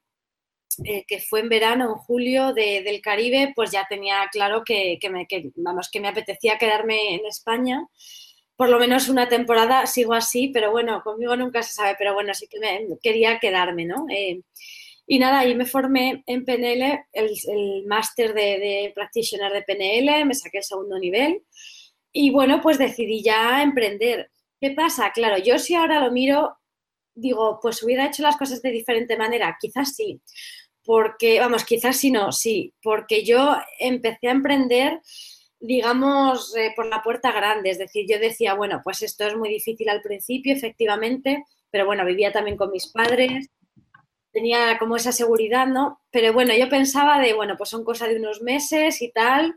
[0.84, 5.26] eh, que fue en verano, en julio del Caribe, pues ya tenía claro que, me,
[5.56, 7.86] vamos, que me apetecía quedarme en España.
[8.56, 12.34] Por lo menos una temporada sigo así, pero bueno, conmigo nunca se sabe, pero bueno,
[12.34, 14.06] sí que me, quería quedarme, ¿no?
[14.10, 14.42] Eh,
[15.06, 20.34] y nada, ahí me formé en PNL, el, máster de, de practitioner de PNL, me
[20.34, 21.42] saqué el segundo nivel
[22.12, 24.30] y bueno, pues decidí ya emprender.
[24.60, 25.12] ¿Qué pasa?
[25.12, 26.58] Claro, yo si ahora lo miro,
[27.18, 30.20] digo, pues hubiera hecho las cosas de diferente manera, quizás sí,
[30.84, 35.00] porque, vamos, quizás sí no, sí, porque yo empecé a emprender,
[35.60, 39.48] digamos, eh, por la puerta grande, es decir, yo decía, bueno, pues esto es muy
[39.48, 43.50] difícil al principio, efectivamente, pero bueno, vivía también con mis padres,
[44.32, 46.00] tenía como esa seguridad, ¿no?
[46.10, 49.54] Pero bueno, yo pensaba de, bueno, pues son cosas de unos meses y tal,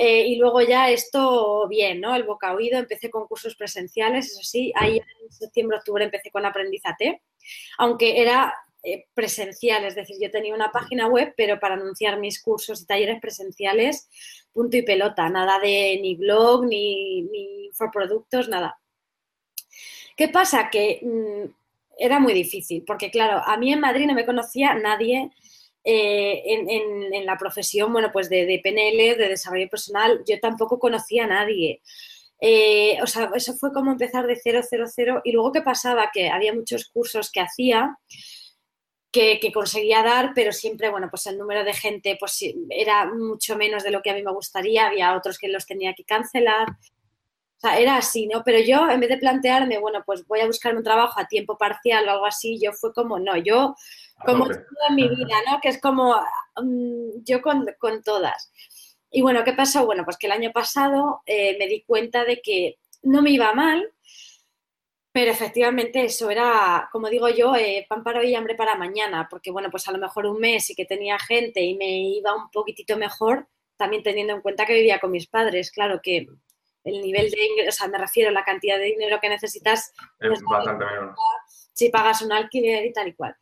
[0.00, 2.14] eh, y luego ya esto bien, ¿no?
[2.14, 6.46] El boca oído, empecé con cursos presenciales, eso sí, ahí en septiembre, octubre empecé con
[6.46, 7.22] Aprendizate,
[7.78, 12.40] aunque era eh, presencial, es decir, yo tenía una página web, pero para anunciar mis
[12.40, 14.08] cursos y talleres presenciales,
[14.52, 18.78] punto y pelota, nada de ni blog, ni, ni infoproductos, nada.
[20.16, 20.70] ¿Qué pasa?
[20.70, 21.50] Que mm,
[21.98, 25.32] era muy difícil, porque claro, a mí en Madrid no me conocía nadie
[25.84, 31.24] eh, en, la profesión, bueno, pues de, de, PNL, de desarrollo personal, yo tampoco conocía
[31.24, 31.82] a nadie.
[32.40, 35.20] Eh, o sea, eso fue como empezar de cero, cero, cero.
[35.24, 36.10] Y luego, ¿qué pasaba?
[36.12, 37.98] Que había muchos cursos que hacía
[39.10, 43.82] que, conseguía dar, pero siempre, bueno, pues el número de gente pues era mucho menos
[43.82, 46.68] de lo que a mí me gustaría, había otros que los tenía que cancelar.
[47.58, 48.44] O sea, era así, ¿no?
[48.44, 51.58] Pero yo, en vez de plantearme, bueno, pues voy a buscarme un trabajo a tiempo
[51.58, 53.74] parcial o algo así, yo fue como, no, yo,
[54.24, 55.60] como toda mi vida, ¿no?
[55.60, 56.14] Que es como
[56.62, 57.66] mm, yo con,
[58.04, 58.52] todas.
[59.10, 59.86] Y bueno, ¿qué pasó?
[59.86, 63.52] Bueno, pues que el año pasado eh, me di cuenta de que no me iba
[63.52, 63.92] mal,
[65.10, 69.26] pero efectivamente eso era, como digo yo, eh, pan para hoy y hambre para mañana,
[69.28, 72.36] porque bueno, pues a lo mejor un mes y que tenía gente y me iba
[72.36, 76.28] un poquitito mejor, también teniendo en cuenta que vivía con mis padres, claro que
[76.84, 79.92] el nivel de ingresos, o sea, me refiero a la cantidad de dinero que necesitas.
[80.18, 80.84] Es bastante.
[81.72, 83.36] Si pagas un alquiler y tal y cual.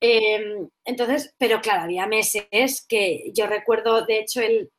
[0.00, 4.70] Em, entonces, pero claro, había meses que yo recuerdo, de hecho, el,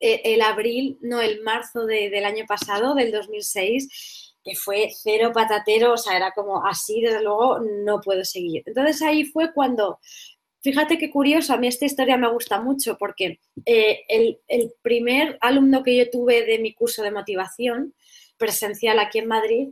[0.00, 5.96] el abril, no, el marzo del año pasado, del 2006, que fue cero patatero, o
[5.96, 8.62] sea, era como así, desde luego, no puedo seguir.
[8.64, 9.98] Entonces ahí fue cuando,
[10.66, 15.84] fíjate qué curioso, a mí esta historia me gusta mucho porque eh, el, primer alumno
[15.84, 17.94] que yo tuve de mi curso de motivación
[18.36, 19.68] presencial aquí en Madrid,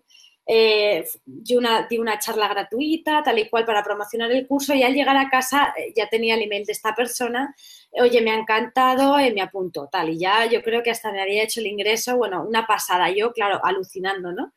[0.47, 4.85] eh, yo una, di una charla gratuita, tal y cual, para promocionar el curso y
[4.85, 7.55] al llegar a casa eh, ya tenía el email de esta persona,
[7.93, 11.23] oye, me ha encantado, eh, me apunto, tal, y ya yo creo que hasta me
[11.23, 14.53] había hecho el ingreso, bueno, una pasada, yo, claro, alucinando, ¿no?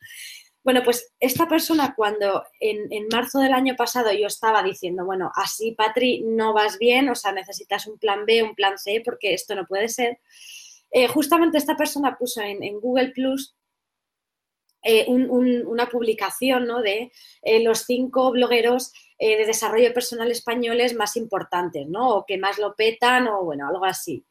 [0.68, 5.32] Bueno, pues esta persona cuando en, en, marzo del año pasado yo estaba diciendo, bueno,
[5.34, 9.34] así Patri no vas bien, o sea, necesitas un plan B, un plan C, porque
[9.34, 10.20] esto no puede ser.
[10.92, 13.56] Eh, justamente esta persona puso en, Google Plus
[14.84, 16.82] eh, un, un, una publicación ¿no?
[16.82, 22.18] de eh, los cinco blogueros de desarrollo personal españoles más importantes, ¿no?
[22.18, 24.26] O que más lo petan, o bueno, algo así.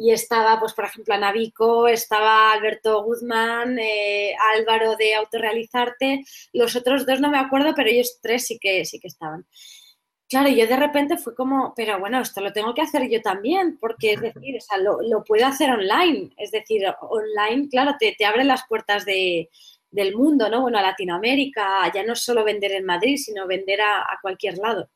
[0.00, 3.76] Y estaba, pues, por ejemplo, Ana Vico, estaba Alberto Guzmán,
[4.54, 9.00] Álvaro de Autorealizarte, los otros dos no me acuerdo, pero ellos tres sí que, sí
[9.00, 9.44] que estaban.
[10.28, 13.76] Claro, yo de repente fue como, pero bueno, esto lo tengo que hacer yo también,
[13.80, 16.30] porque es decir, o sea, lo, lo puedo hacer online.
[16.36, 19.50] Es decir, online, claro, te, te abre las puertas de,
[19.90, 20.60] del mundo, ¿no?
[20.62, 24.90] Bueno, a Latinoamérica, ya no solo vender en Madrid, sino vender a, a cualquier lado.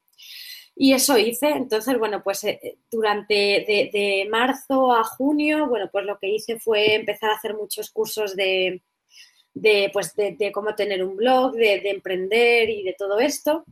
[0.83, 3.35] Y eso hice, entonces, bueno, pues eh, durante
[3.95, 8.35] de, marzo a junio, bueno, pues lo que hice fue empezar a hacer muchos cursos
[8.35, 8.83] de,
[9.55, 13.65] de pues de, cómo tener un blog, de, emprender y de todo esto.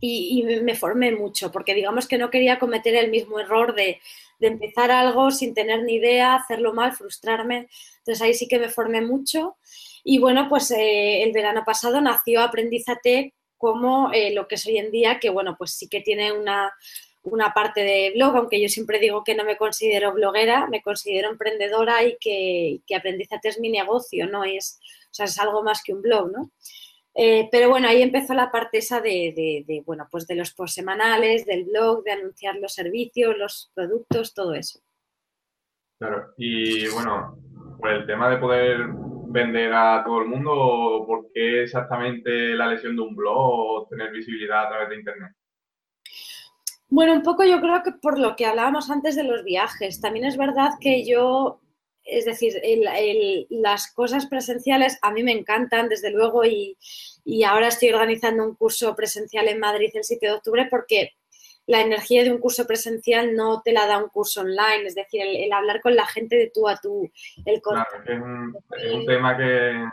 [0.00, 3.98] Y, me formé mucho, porque digamos que no quería cometer el mismo error de,
[4.38, 7.70] de empezar algo sin tener ni idea, hacerlo mal, frustrarme.
[8.00, 9.56] Entonces ahí sí que me formé mucho
[10.04, 14.78] y bueno, pues eh, el verano pasado nació Aprendizate como eh, lo que es hoy
[14.78, 16.72] en día, que bueno, pues sí que tiene una,
[17.24, 21.30] una parte de blog, aunque yo siempre digo que no me considero bloguera, me considero
[21.30, 25.82] emprendedora y que, que Aprendizate es mi negocio, no es, o sea, es algo más
[25.82, 26.50] que un blog, ¿no?
[27.20, 30.76] Eh, pero bueno, ahí empezó la parte esa de, de, bueno, pues de los post
[30.76, 34.78] semanales, del blog, de anunciar los servicios, los productos, todo eso.
[35.98, 37.36] Claro, y bueno,
[37.80, 38.78] por el tema de poder
[39.28, 43.86] vender a todo el mundo o por qué exactamente la lesión de un blog o
[43.88, 45.32] tener visibilidad a través de Internet?
[46.88, 50.00] Bueno, un poco yo creo que por lo que hablábamos antes de los viajes.
[50.00, 51.60] También es verdad que yo,
[52.02, 52.54] es decir,
[53.50, 56.78] las cosas presenciales a mí me encantan, desde luego, y,
[57.24, 61.17] y ahora estoy organizando un curso presencial en Madrid el 7 de octubre porque
[61.68, 65.20] la energía de un curso presencial no te la da un curso online, es decir,
[65.20, 67.10] el, el hablar con la gente de tú a tú,
[67.44, 69.86] el claro, es, un, es un tema que,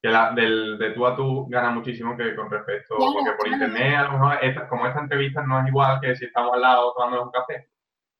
[0.00, 3.48] que la, del, de tú a tú gana muchísimo que con respecto, claro, porque por
[3.48, 3.64] claro.
[3.64, 6.60] internet a lo mejor esta, como esta entrevista no es igual que si estamos al
[6.60, 7.68] lado tomando un café.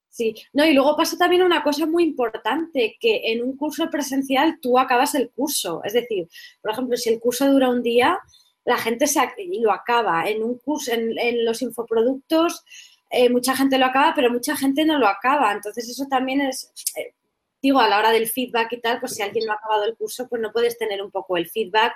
[0.08, 4.58] Sí, no, y luego pasa también una cosa muy importante, que en un curso presencial
[4.60, 6.26] tú acabas el curso, es decir,
[6.60, 8.18] por ejemplo, si el curso dura un día,
[8.64, 9.20] la gente se,
[9.60, 10.28] lo acaba.
[10.28, 12.64] En un curso, en, los infoproductos,
[13.10, 15.52] eh, mucha gente lo acaba, pero mucha gente no lo acaba.
[15.52, 17.14] Entonces, eso también es, eh,
[17.62, 19.96] digo, a la hora del feedback y tal, pues si alguien no ha acabado el
[19.96, 21.94] curso, pues no puedes tener un poco el feedback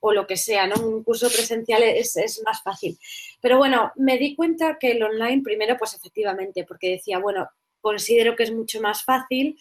[0.00, 0.76] o lo que sea, ¿no?
[0.76, 2.98] Un curso presencial es, es más fácil.
[3.40, 7.48] Pero bueno, me di cuenta que el online, primero, pues efectivamente, porque decía, bueno,
[7.80, 9.58] considero que es mucho más fácil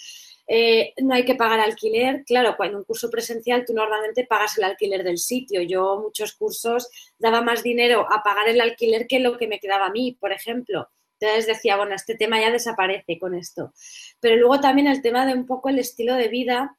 [0.52, 2.24] eh, no hay que pagar alquiler.
[2.26, 5.62] Claro, cuando un curso presencial tú normalmente pagas el alquiler del sitio.
[5.62, 9.86] Yo muchos cursos daba más dinero a pagar el alquiler que lo que me quedaba
[9.86, 10.90] a mí, por ejemplo.
[11.20, 13.74] Entonces decía, bueno, este tema ya desaparece con esto.
[14.20, 16.76] Pero luego también el tema de un poco el estilo de vida,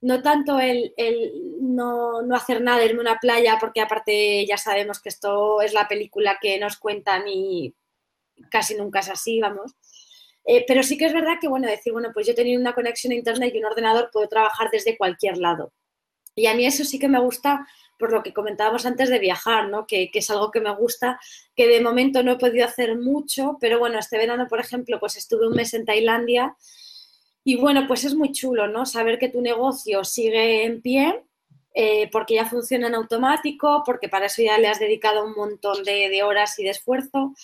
[0.00, 4.56] no tanto el, el no, no, hacer nada, irme a una playa, porque aparte ya
[4.56, 7.72] sabemos que esto es la película que nos cuentan y
[8.50, 9.76] casi nunca es así, vamos
[10.44, 13.12] eh, pero sí que es verdad que, bueno, decir, bueno, pues yo teniendo una conexión
[13.12, 15.72] a Internet y un ordenador puedo trabajar desde cualquier lado.
[16.34, 17.66] Y a mí eso sí que me gusta
[17.98, 19.86] por lo que comentábamos antes de viajar, ¿no?
[19.86, 21.20] Que, que, es algo que me gusta,
[21.54, 25.16] que de momento no he podido hacer mucho, pero bueno, este verano, por ejemplo, pues
[25.16, 26.56] estuve un mes en Tailandia
[27.44, 28.84] y bueno, pues es muy chulo, ¿no?
[28.84, 31.22] Saber que tu negocio sigue en pie,
[31.74, 35.84] eh, porque ya funciona en automático, porque para eso ya le has dedicado un montón
[35.84, 37.34] de, de horas y de esfuerzo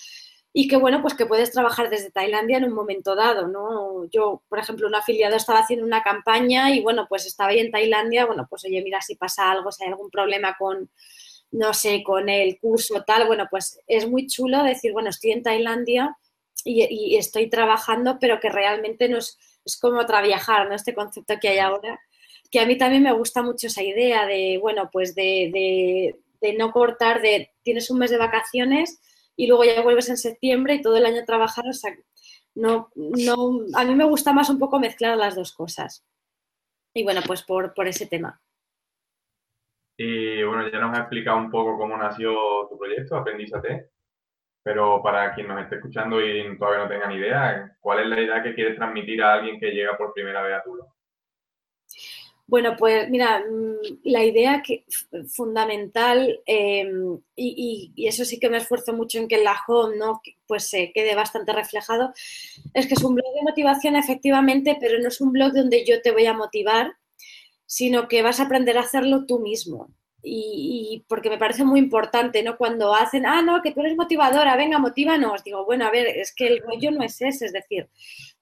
[0.52, 4.04] y que bueno, pues que puedes trabajar desde Tailandia en un momento dado, ¿no?
[4.06, 7.70] Yo, por ejemplo, un afiliado estaba haciendo una campaña y bueno, pues estaba ahí en
[7.70, 10.90] Tailandia, bueno, pues oye, mira si pasa algo, si hay algún problema con,
[11.52, 15.42] no sé, con el curso tal, bueno, pues es muy chulo decir, bueno, estoy en
[15.42, 16.16] Tailandia
[16.64, 20.74] y, y estoy trabajando, pero que realmente no es, es como viajar, ¿no?
[20.74, 22.00] Este concepto que hay ahora,
[22.50, 26.54] que a mí también me gusta mucho esa idea de, bueno, pues de, de, de
[26.54, 29.00] no cortar, de tienes un mes de vacaciones,
[29.36, 31.94] y luego ya vuelves en septiembre y todo el año trabajar, o sea,
[32.54, 36.04] no, no, a mí me gusta más un poco mezclar las dos cosas.
[36.94, 38.40] Y bueno, pues por, por ese tema.
[39.96, 42.34] Y bueno, ya nos has explicado un poco cómo nació
[42.68, 43.90] tu proyecto, Aprendízate.
[44.62, 48.42] Pero para quien nos esté escuchando y todavía no tengan idea, ¿cuál es la idea
[48.42, 50.88] que quieres transmitir a alguien que llega por primera vez a tu blog?
[52.50, 54.84] Bueno, pues mira, mm, la idea que,
[55.28, 60.20] fundamental, em, y, eso sí que me esfuerzo mucho en que en la home ¿no?
[60.48, 62.12] pues se quede bastante reflejado,
[62.74, 66.02] es que es un blog de motivación efectivamente, pero no es un blog donde yo
[66.02, 66.94] te voy a motivar,
[67.66, 69.88] sino que vas a aprender a hacerlo tú mismo
[70.22, 72.56] y, porque me parece muy importante, ¿no?
[72.56, 75.42] Cuando hacen, ah, no, que tú eres motivadora, venga, motívanos.
[75.44, 77.88] Digo, bueno, a ver, es que el rollo no es ese, es decir,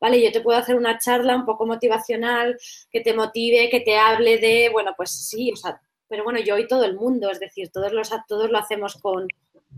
[0.00, 2.58] vale, yo te puedo hacer una charla un poco motivacional,
[2.90, 6.58] que te motive, que te hable de, bueno, pues sí, o sea, pero bueno, yo
[6.58, 9.28] y todo el mundo, es decir, todos, los, todos lo hacemos con,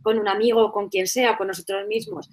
[0.03, 2.31] con un amigo, con quien sea, con nosotros mismos.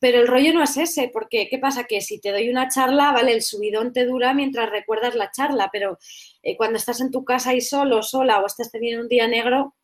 [0.00, 1.84] Pero el rollo no es ese, porque ¿qué pasa?
[1.84, 5.70] Que si te doy una charla, vale, el subidón te dura mientras recuerdas la charla,
[5.72, 5.98] pero
[6.42, 9.74] eh, cuando estás en tu casa y solo, sola, o estás teniendo un día negro,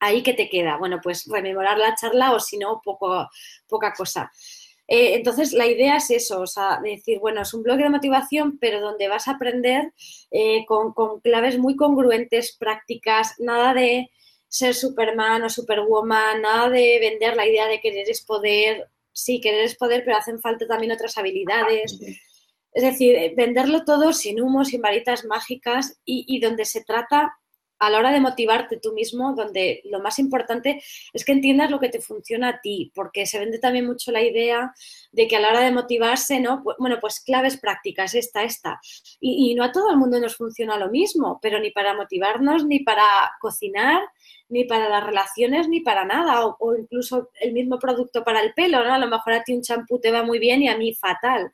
[0.00, 0.76] ahí que te queda.
[0.78, 3.28] Bueno, pues rememorar la charla o si no, poco,
[3.68, 4.30] poca cosa.
[4.86, 8.58] Eh, entonces, la idea es eso, o sea, decir, bueno, es un blog de motivación,
[8.58, 9.92] pero donde vas a aprender
[10.30, 14.10] eh, con, con claves muy congruentes, prácticas, nada de
[14.48, 19.64] ser Superman o Superwoman, nada de vender la idea de querer es poder, sí, querer
[19.64, 21.98] es poder, pero hacen falta también otras habilidades.
[22.72, 27.38] Es decir, eh, venderlo todo sin humo, sin varitas mágicas y, donde se trata
[27.78, 30.82] a la hora de motivarte tú mismo, donde lo más importante
[31.12, 34.22] es que entiendas lo que te funciona a ti, porque se vende también mucho la
[34.22, 34.72] idea
[35.12, 36.62] de que a la hora de motivarse, ¿no?
[36.78, 38.80] Bueno, pues claves prácticas, esta, esta.
[39.20, 42.80] Y, no a todo el mundo nos funciona lo mismo, pero ni para motivarnos, ni
[42.80, 43.04] para
[43.40, 44.02] cocinar,
[44.48, 48.84] ni para las relaciones, ni para nada, o, incluso el mismo producto para el pelo,
[48.84, 48.94] ¿no?
[48.94, 51.52] A lo mejor a ti un champú te va muy bien y a mí fatal.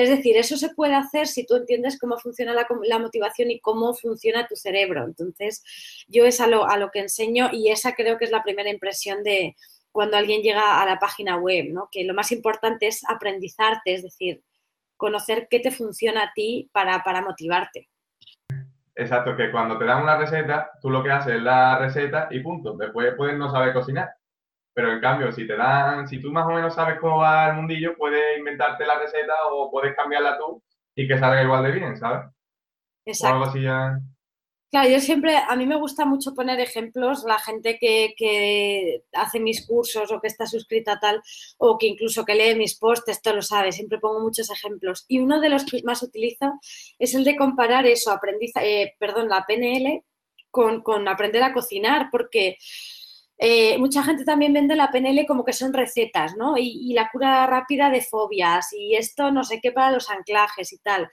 [0.00, 3.92] Es decir, eso se puede hacer si tú entiendes cómo funciona la, motivación y cómo
[3.92, 5.04] funciona tu cerebro.
[5.04, 5.62] Entonces,
[6.08, 8.70] yo es a lo, a lo que enseño y esa creo que es la primera
[8.70, 9.56] impresión de
[9.92, 11.90] cuando alguien llega a la página web, ¿no?
[11.92, 14.42] Que lo más importante es aprendizarte, es decir,
[14.96, 17.90] conocer qué te funciona a ti para, para motivarte.
[18.94, 22.40] Exacto, que cuando te dan una receta, tú lo que haces es la receta y
[22.40, 22.74] punto.
[22.74, 24.14] Después puedes no saber cocinar.
[24.80, 27.56] Pero en cambio, si te dan, si tú más o menos sabes cómo va el
[27.56, 30.62] mundillo, puedes inventarte la receta o puedes cambiarla tú
[30.94, 32.32] y que salga igual de bien, ¿sabes?
[33.04, 33.52] Exacto.
[34.70, 39.38] Claro, yo siempre, a mí me gusta mucho poner ejemplos, la gente que, que, hace
[39.38, 41.20] mis cursos o que está suscrita a tal,
[41.58, 45.04] o que incluso que lee mis posts, esto lo sabe, siempre pongo muchos ejemplos.
[45.08, 46.58] Y uno de los que más utilizo
[46.98, 50.04] es el de comparar eso, aprendizaje, eh, perdón, la PNL
[50.50, 52.56] con, con aprender a cocinar, porque
[53.42, 56.58] eh, mucha gente también vende la PNL como que son recetas, ¿no?
[56.58, 60.78] Y, la cura rápida de fobias y esto no sé qué para los anclajes y
[60.78, 61.08] tal.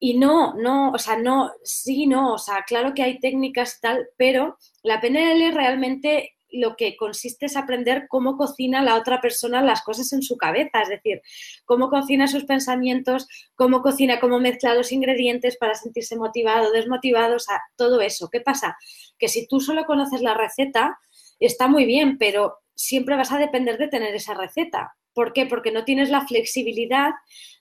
[0.00, 3.80] Y no, no, o sea, no, sí, no, o sea, claro que hay técnicas y
[3.80, 9.62] tal, pero la PNL realmente lo que consiste es aprender cómo cocina la otra persona
[9.62, 11.22] las cosas en su cabeza, es decir,
[11.64, 17.40] cómo cocina sus pensamientos, cómo cocina, cómo mezcla los ingredientes para sentirse motivado, desmotivado, o
[17.40, 18.28] sea, todo eso.
[18.30, 18.76] ¿Qué pasa?
[19.18, 20.98] Que si tú solo conoces la receta,
[21.40, 24.94] está muy bien, pero siempre vas a depender de tener esa receta.
[25.14, 25.46] ¿Por qué?
[25.46, 27.12] Porque no tienes la flexibilidad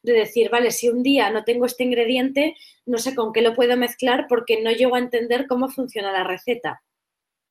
[0.03, 3.55] de decir, vale, si un día no tengo este ingrediente, no sé con qué lo
[3.55, 6.81] puedo mezclar porque no llego a entender cómo funciona la receta.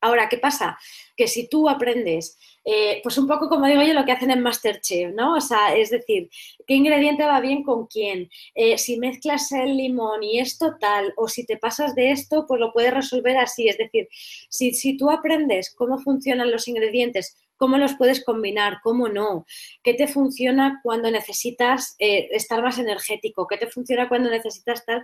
[0.01, 0.77] Ahora, ¿qué pasa?
[1.15, 4.41] Que si tú aprendes, eh, pues un poco como digo yo, lo que hacen en
[4.41, 5.35] Masterchef, ¿no?
[5.35, 6.29] O sea, es decir,
[6.67, 8.29] ¿qué ingrediente va bien con quién?
[8.53, 12.59] Eh, si mezclas el limón y esto tal, o si te pasas de esto, pues
[12.59, 13.67] lo puedes resolver así.
[13.67, 14.07] Es decir,
[14.49, 19.47] si, si tú aprendes cómo funcionan los ingredientes, cómo los puedes combinar, cómo no,
[19.81, 25.03] qué te funciona cuando necesitas eh, estar más energético, qué te funciona cuando necesitas estar...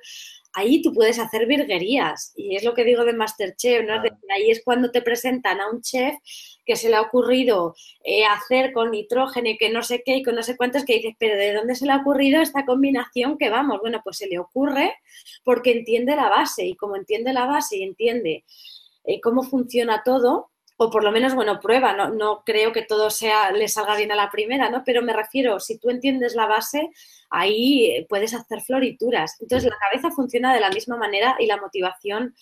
[0.54, 3.96] Ahí tú puedes hacer virguerías y es lo que digo de Masterchef, ¿no?
[4.30, 6.14] ahí es cuando te presentan a un chef
[6.64, 10.24] que se le ha ocurrido eh, hacer con nitrógeno y que no sé qué y
[10.24, 13.40] con no sé cuántos que dices, pero ¿de dónde se le ha ocurrido esta combinación
[13.40, 13.80] que vamos?
[13.82, 14.94] Bueno, pues se le ocurre
[15.44, 18.46] porque entiende la base y como entiende la base y entiende
[19.06, 20.51] eh, cómo funciona todo,
[20.84, 24.12] o por lo menos, bueno, prueba, no, no creo que todo sea, le salga bien
[24.12, 24.82] a la primera, ¿no?
[24.84, 26.90] Pero me refiero, si tú entiendes la base,
[27.30, 29.40] ahí puedes hacer florituras.
[29.40, 32.34] Entonces, la cabeza funciona de la misma manera y la motivación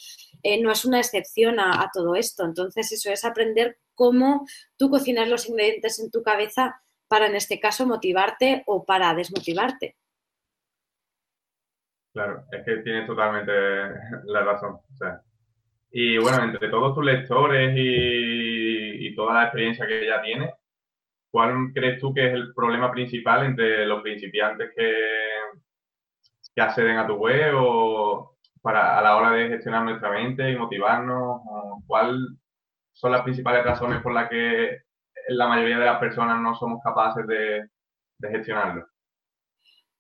[0.42, 2.46] eh, no es una excepción a, todo esto.
[2.46, 4.48] Entonces, eso es aprender cómo
[4.78, 9.98] tú cocinas los ingredientes en tu cabeza para, en este caso, motivarte o para desmotivarte.
[12.14, 13.52] Claro, es que tienes totalmente
[14.28, 14.80] la razón.
[15.92, 20.52] Y bueno, entre todos tus lectores y, toda la experiencia que ya tienes,
[21.32, 24.94] ¿cuál crees tú que es el problema principal entre los principiantes que,
[26.62, 31.42] acceden a tu web o para a la hora de gestionar nuestra mente y motivarnos?
[31.88, 32.18] ¿Cuáles
[32.94, 34.82] son las principales razones por las que
[35.30, 37.70] la mayoría de las personas no somos capaces de,
[38.22, 38.86] gestionarlo?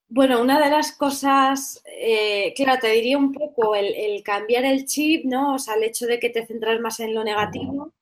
[0.10, 4.86] Bueno, una de las cosas, eh, claro, te diría un poco el, el, cambiar el
[4.86, 5.53] chip, ¿no?
[5.55, 7.93] O sea, el hecho de que te centras más en lo negativo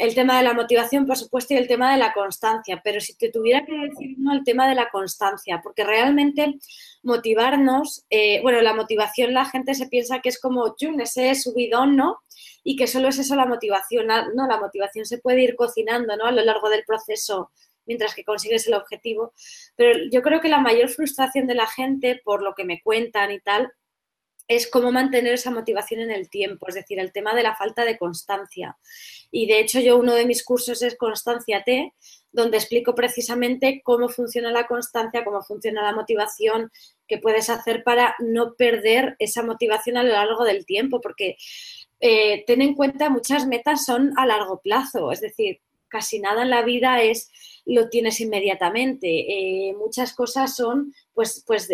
[0.00, 2.80] el tema de la motivación, por supuesto, y el tema de la constancia.
[2.82, 6.58] Pero si te tuviera que decir uno, el tema de la constancia, porque realmente
[7.02, 11.96] motivarnos, eh, bueno, la motivación la gente se piensa que es como, chun, ese subidón,
[11.96, 12.20] ¿no?
[12.64, 14.06] Y que solo es eso la motivación.
[14.06, 16.24] No, la motivación se puede ir cocinando, ¿no?
[16.24, 17.50] A lo largo del proceso
[17.86, 19.32] mientras que consigues el objetivo.
[19.76, 23.30] Pero yo creo que la mayor frustración de la gente, por lo que me cuentan
[23.30, 23.72] y tal,
[24.50, 27.84] es cómo mantener esa motivación en el tiempo, es decir, el tema de la falta
[27.84, 28.76] de constancia.
[29.30, 31.94] Y de hecho yo uno de mis cursos es Constancia T,
[32.32, 36.72] donde explico precisamente cómo funciona la constancia, cómo funciona la motivación,
[37.06, 41.36] qué puedes hacer para no perder esa motivación a lo largo del tiempo, porque
[42.00, 45.60] eh, ten en cuenta muchas metas son a largo plazo, es decir,
[45.90, 47.30] casi nada en la vida es
[47.66, 49.08] lo tienes inmediatamente.
[49.08, 51.68] Eh, muchas cosas son, pues, pues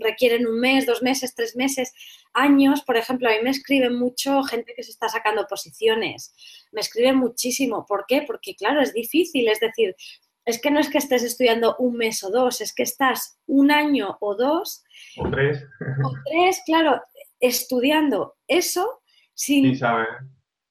[0.00, 1.92] requieren un mes, dos meses, tres meses,
[2.32, 2.82] años.
[2.82, 6.34] Por ejemplo, a mí me escriben mucho gente que se está sacando posiciones.
[6.72, 7.86] Me escriben muchísimo.
[7.86, 8.22] ¿Por qué?
[8.22, 9.48] Porque, claro, es difícil.
[9.48, 9.96] Es decir,
[10.44, 13.70] es que no es que estés estudiando un mes o dos, es que estás un
[13.70, 14.84] año o dos.
[15.18, 15.64] O tres.
[16.04, 17.02] O tres, claro,
[17.40, 19.02] estudiando eso
[19.34, 19.76] sin,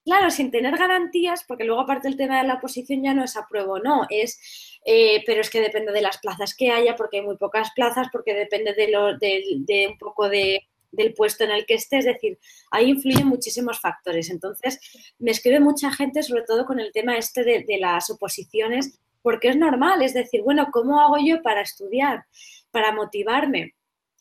[0.06, 3.36] Claro, sin tener garantías, porque luego aparte el tema de la oposición ya no es
[3.36, 7.26] apruebo no, es, eh, pero es que depende de las plazas que haya, porque hay
[7.26, 11.66] muy pocas plazas, porque depende de, lo, de, un poco de, del puesto en el
[11.66, 12.38] que esté, es decir,
[12.70, 14.30] ahí influyen muchísimos factores.
[14.30, 14.80] Entonces,
[15.18, 19.48] me escribe mucha gente, sobre todo con el tema este de, de las oposiciones, porque
[19.50, 22.26] es normal, es decir, bueno, ¿cómo hago yo para estudiar,
[22.70, 23.74] para motivarme?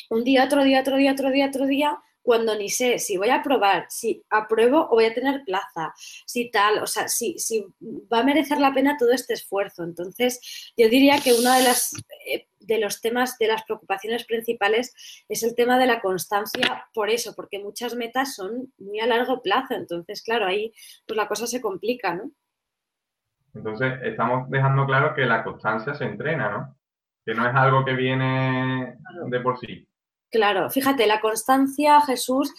[0.09, 3.29] Un día, otro día, otro día, otro día, otro día, cuando ni sé si voy
[3.29, 5.93] a aprobar, si apruebo o voy a tener plaza,
[6.27, 7.67] si tal, o sea, si, si
[8.11, 9.85] va a merecer la pena todo este esfuerzo.
[9.85, 11.95] Entonces, yo diría que uno de, las,
[12.27, 14.95] eh, de los temas, de las preocupaciones principales
[15.29, 19.43] es el tema de la constancia por eso, porque muchas metas son muy a largo
[19.43, 19.75] plazo.
[19.75, 20.73] Entonces, claro, ahí
[21.07, 22.31] pues la cosa se complica, ¿no?
[23.53, 26.77] Entonces, estamos dejando claro que la constancia se entrena, ¿no?
[27.23, 28.97] Que no es algo que viene
[29.27, 29.87] de por sí.
[30.35, 32.53] Claro, fíjate, la constancia, Jesús,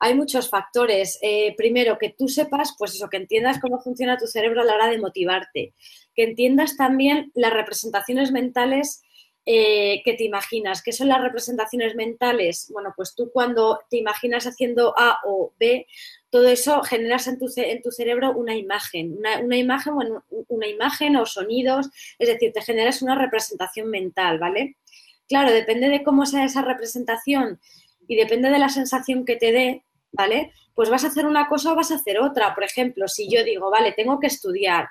[0.00, 1.16] hay muchos factores.
[1.22, 4.74] Eh, primero, que tú sepas, pues eso, que entiendas cómo funciona tu cerebro a la
[4.74, 5.72] hora de motivarte,
[6.12, 9.04] que entiendas también las representaciones mentales
[9.46, 10.82] eh, que te imaginas.
[10.82, 12.68] ¿Qué son las representaciones mentales?
[12.72, 15.86] Bueno, pues tú cuando te imaginas haciendo A o B,
[16.30, 17.46] todo eso generas en tu,
[17.92, 23.02] cerebro una imagen, una, una imagen, bueno, una imagen o sonidos, es decir, te generas
[23.02, 24.74] una representación mental, ¿vale?
[25.30, 27.60] Claro, depende de cómo sea esa representación
[28.08, 30.52] y depende de la sensación que te dé, ¿vale?
[30.74, 32.52] Pues vas a hacer una cosa o vas a hacer otra.
[32.52, 34.88] Por ejemplo, si yo digo, vale, tengo que estudiar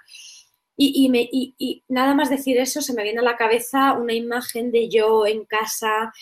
[0.82, 5.28] y, nada más decir eso, se me viene a la cabeza una imagen de yo
[5.28, 6.14] en casa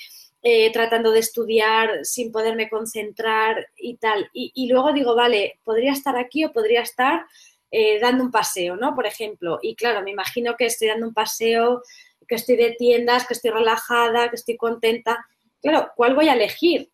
[0.41, 4.32] eh, tratando de estudiar sin poderme concentrar y tal.
[4.34, 7.28] Y, luego digo, vale, podría estar aquí o podría estar
[7.70, 8.95] eh, dando un paseo, ¿no?
[8.95, 9.59] Por ejemplo.
[9.61, 11.84] Y claro, me imagino que estoy dando un paseo
[12.28, 15.26] que estoy de tiendas, que estoy relajada, que estoy contenta.
[15.62, 16.92] Claro, ¿cuál voy a elegir?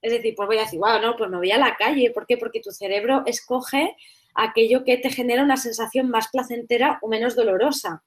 [0.00, 2.10] Es decir, pues voy a decir, wow, no, pues me voy a la calle.
[2.10, 2.36] ¿Por qué?
[2.36, 3.96] Porque tu cerebro escoge
[4.34, 8.02] aquello que te genera una sensación más placentera o menos dolorosa.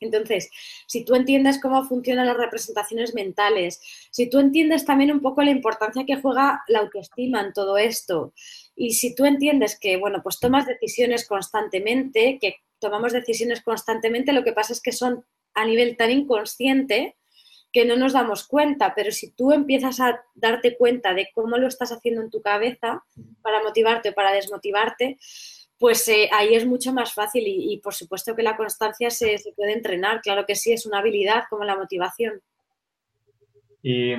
[0.00, 0.50] Entonces,
[0.86, 3.80] si tú entiendes cómo funcionan las representaciones mentales,
[4.10, 8.34] si tú entiendes también un poco la importancia que juega la autoestima en todo esto,
[8.74, 14.42] y si tú entiendes que, bueno, pues tomas decisiones constantemente, que tomamos decisiones constantemente, lo
[14.42, 15.24] que pasa es que son
[15.54, 17.16] a nivel tan inconsciente
[17.72, 21.66] que no nos damos cuenta, pero si tú empiezas a darte cuenta de cómo lo
[21.66, 23.02] estás haciendo en tu cabeza
[23.40, 25.16] para motivarte o para desmotivarte,
[25.78, 29.72] pues eh, ahí es mucho más fácil y, por supuesto que la constancia se, puede
[29.72, 32.40] entrenar, claro que sí, es una habilidad como la motivación.
[33.82, 34.14] ¿Y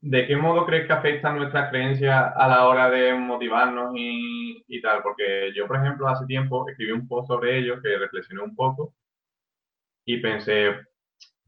[0.00, 4.80] de qué modo crees que afecta nuestra creencia a la hora de motivarnos y, y
[4.80, 5.02] tal?
[5.02, 8.94] Porque yo, por ejemplo, hace tiempo escribí un post sobre ello que reflexioné un poco
[10.04, 10.74] y pensé,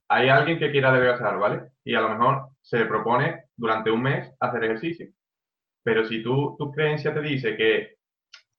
[0.09, 1.70] hay alguien que quiera adelgazar, ¿vale?
[1.84, 5.09] Y a lo mejor se le propone durante un mes hacer ejercicio.
[5.82, 7.96] Pero si tú, tu creencia te dice que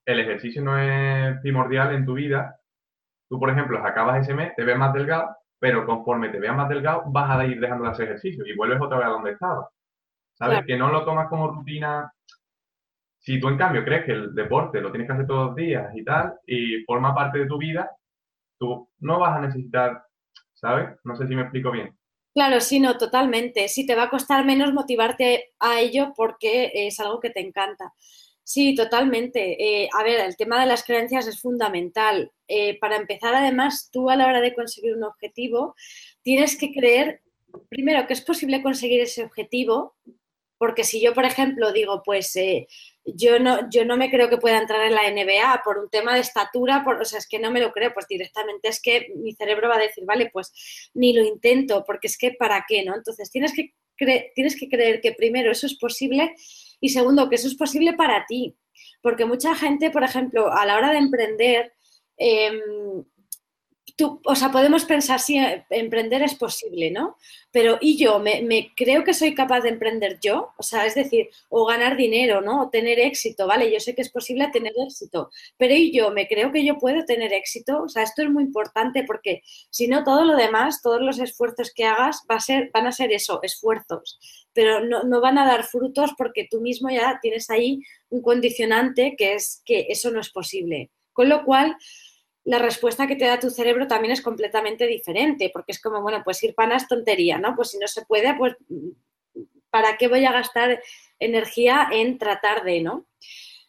[0.06, 2.58] el ejercicio no es primordial en tu vida,
[3.30, 6.70] tú, por ejemplo, acabas ese mes, te ves más delgado, pero conforme te veas más
[6.70, 9.68] delgado, vas a ir dejando de hacer ejercicio y vuelves otra vez a donde estabas.
[10.36, 10.66] ¿Sabes?
[10.66, 12.12] Que no lo tomas como rutina.
[13.18, 15.94] Si tú, en cambio, crees que el deporte lo tienes que hacer todos los días
[15.96, 17.90] y tal, y forma parte de tu vida,
[18.58, 20.04] tú no vas a necesitar,
[20.54, 20.98] ¿sabes?
[21.04, 21.98] No sé si me explico bien.
[22.34, 23.68] Claro, sí, no, totalmente.
[23.68, 27.94] Sí, te va a costar menos motivarte a ello porque es algo que te encanta.
[28.44, 29.84] Sí, totalmente.
[29.84, 32.32] Eh, a ver, el tema de las creencias es fundamental.
[32.48, 35.76] Eh, para empezar, además, tú a la hora de conseguir un objetivo,
[36.22, 37.22] tienes que creer,
[37.70, 39.96] primero, que es posible conseguir ese objetivo,
[40.58, 42.68] porque si yo, por ejemplo, digo, pues eh,
[43.16, 46.14] yo no, yo no me creo que pueda entrar en la NBA por un tema
[46.14, 49.08] de estatura, por, o sea, es que no me lo creo, pues directamente es que
[49.16, 50.52] mi cerebro va a decir, vale, pues
[50.94, 52.96] ni lo intento, porque es que para qué, ¿no?
[52.96, 53.74] Entonces tienes que,
[54.36, 56.36] tienes que creer que primero eso es posible
[56.82, 58.56] y segundo que eso es posible para ti,
[59.02, 61.74] porque mucha gente, por ejemplo, a la hora de emprender,
[62.18, 62.52] eh,
[64.00, 65.38] o sea, podemos pensar si
[65.70, 67.18] emprender es posible, ¿no?
[67.52, 68.20] Pero ¿y yo?
[68.20, 70.54] ¿Me, creo que soy capaz de emprender yo?
[70.58, 72.64] O sea, es decir, o ganar dinero, ¿no?
[72.64, 73.72] O tener éxito, ¿vale?
[73.72, 76.12] Yo sé que es posible tener éxito, pero ¿y yo?
[76.12, 77.84] ¿Me creo que yo puedo tener éxito?
[77.84, 79.42] O sea, esto es muy importante porque
[79.72, 82.92] si no, todo lo demás, todos los esfuerzos que hagas va a ser, van a
[82.92, 84.20] ser eso, esfuerzos,
[84.54, 89.16] pero no, no van a dar frutos porque tú mismo ya tienes ahí un condicionante
[89.18, 90.92] que es que eso no es posible.
[91.14, 91.76] Con lo cual,
[92.48, 96.22] la respuesta que te da tu cerebro también es completamente diferente, porque es como, bueno,
[96.24, 97.54] pues ir pana es tontería, ¿no?
[97.58, 98.56] Pues si no se puede, pues
[99.70, 100.82] ¿para qué voy a gastar
[101.20, 103.06] energía en tratar de, ¿no?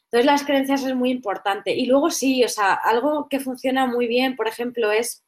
[0.05, 1.75] Entonces las creencias es muy importante.
[1.75, 5.25] Y luego sí, o sea, algo que funciona muy bien, por ejemplo, es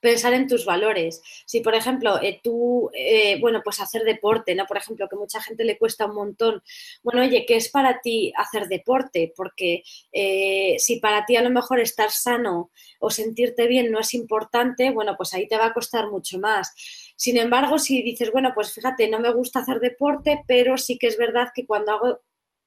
[0.00, 1.22] pensar en tus valores.
[1.46, 4.66] Si, por ejemplo, eh, tú, eh, bueno, pues hacer deporte, ¿no?
[4.66, 6.62] Por ejemplo, que mucha gente le cuesta un montón.
[7.02, 9.32] Bueno, oye, ¿qué es para ti hacer deporte?
[9.36, 9.82] Porque
[10.12, 14.90] eh, si para ti a lo mejor estar sano o sentirte bien no es importante,
[14.90, 16.72] bueno, pues ahí te va a costar mucho más.
[17.16, 21.08] Sin embargo, si dices, bueno, pues fíjate, no me gusta hacer deporte, pero sí que
[21.08, 22.20] es verdad que cuando hago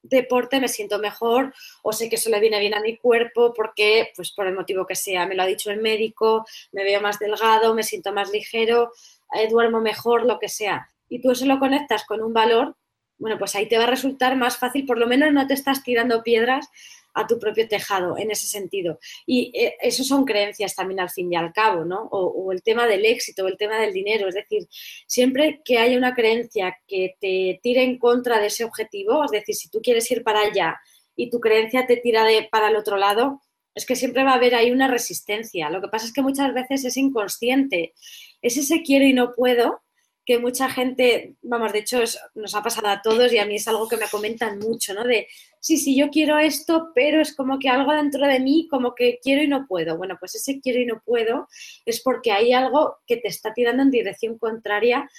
[0.03, 4.11] deporte me siento mejor o sé que eso le viene bien a mi cuerpo porque,
[4.15, 7.17] pues por el motivo que sea, me lo ha dicho el médico, me veo más
[7.17, 8.91] delgado, me siento más ligero,
[9.33, 10.87] eh, duermo mejor, lo que sea.
[11.09, 12.75] Y tú eso lo conectas con un valor,
[13.17, 15.83] bueno, pues ahí te va a resultar más fácil, por lo menos no te estás
[15.83, 16.69] tirando piedras
[17.13, 18.99] a tu propio tejado en ese sentido.
[19.25, 22.07] Y eh, eso son creencias también al fin y al cabo, ¿no?
[22.11, 24.27] O, el tema del éxito, o el tema del dinero.
[24.27, 24.67] Es decir,
[25.07, 29.55] siempre que haya una creencia que te tire en contra de ese objetivo, es decir,
[29.55, 30.79] si tú quieres ir para allá
[31.15, 33.41] y tu creencia te tira de, para el otro lado,
[33.75, 35.69] es que siempre va a haber ahí una resistencia.
[35.69, 37.93] Lo que pasa es que muchas veces es inconsciente.
[38.41, 39.81] Es ese quiero y no puedo
[40.25, 41.99] que mucha gente, vamos, de hecho
[42.35, 45.03] nos ha pasado a todos y a mí es algo que me comentan mucho, ¿no?
[45.03, 45.27] De,
[45.63, 49.19] sí, sí, yo quiero esto, pero es como que algo dentro de mí como que
[49.23, 49.97] quiero y no puedo.
[49.97, 51.47] Bueno, pues ese quiero y no puedo
[51.85, 55.09] es porque hay algo que te está tirando en dirección contraria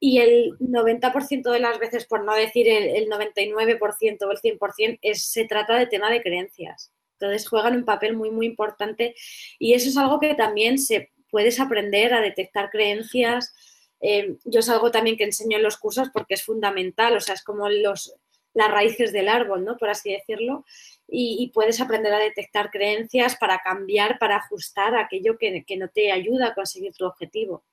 [0.00, 5.24] y el 90% de las veces, por no decir el, 99% o el 100%, es,
[5.24, 6.92] se trata de tema de creencias.
[7.20, 9.14] Entonces juegan un papel muy, muy importante
[9.60, 13.54] y eso es algo que también se puedes aprender a detectar creencias,
[14.00, 17.36] eh, yo es algo también que enseño en los cursos porque es fundamental, o sea,
[17.36, 18.16] es como los,
[18.54, 19.76] las raíces del árbol, ¿no?
[19.76, 20.64] Por así decirlo,
[21.08, 26.48] y, puedes aprender a detectar creencias para cambiar, para ajustar aquello que, no te ayuda
[26.48, 27.64] a conseguir tu objetivo.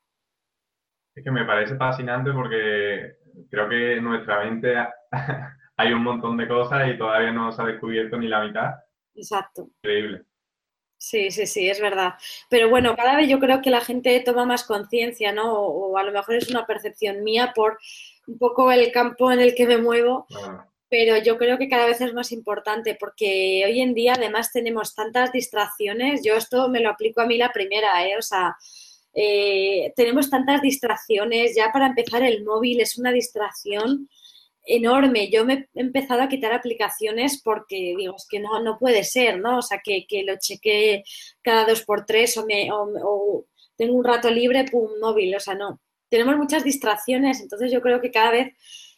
[1.16, 3.16] Es que me parece fascinante porque
[3.50, 4.76] creo que en nuestra mente
[5.78, 8.76] hay un montón de cosas y todavía no se ha descubierto ni la mitad.
[9.16, 9.70] Exacto.
[9.84, 10.26] Increíble.
[10.98, 12.16] Sí, sí, sí, es verdad.
[12.50, 15.54] Pero bueno, cada vez yo creo que la gente toma más conciencia, ¿no?
[15.54, 17.80] O, a lo mejor es una percepción mía por
[18.28, 20.28] un poco el campo en el que me muevo.
[20.90, 24.96] Pero yo creo que cada vez es más importante porque hoy en día además tenemos
[24.96, 26.22] tantas distracciones.
[26.24, 28.18] Yo esto me lo aplico a mí la primera, ¿eh?
[28.18, 28.56] O sea,
[29.14, 31.56] eh, tenemos tantas distracciones.
[31.56, 34.10] Ya para empezar el móvil es una distracción
[34.70, 35.30] enorme.
[35.32, 39.40] Yo me he empezado a quitar aplicaciones porque digo, es que no, no puede ser,
[39.40, 39.60] ¿no?
[39.60, 41.04] O sea, que, lo cheque
[41.42, 45.56] cada dos por tres o, me, o, tengo un rato libre, pum, móvil, o sea,
[45.56, 45.82] no.
[46.10, 48.54] Tenemos muchas distracciones, entonces yo creo que cada vez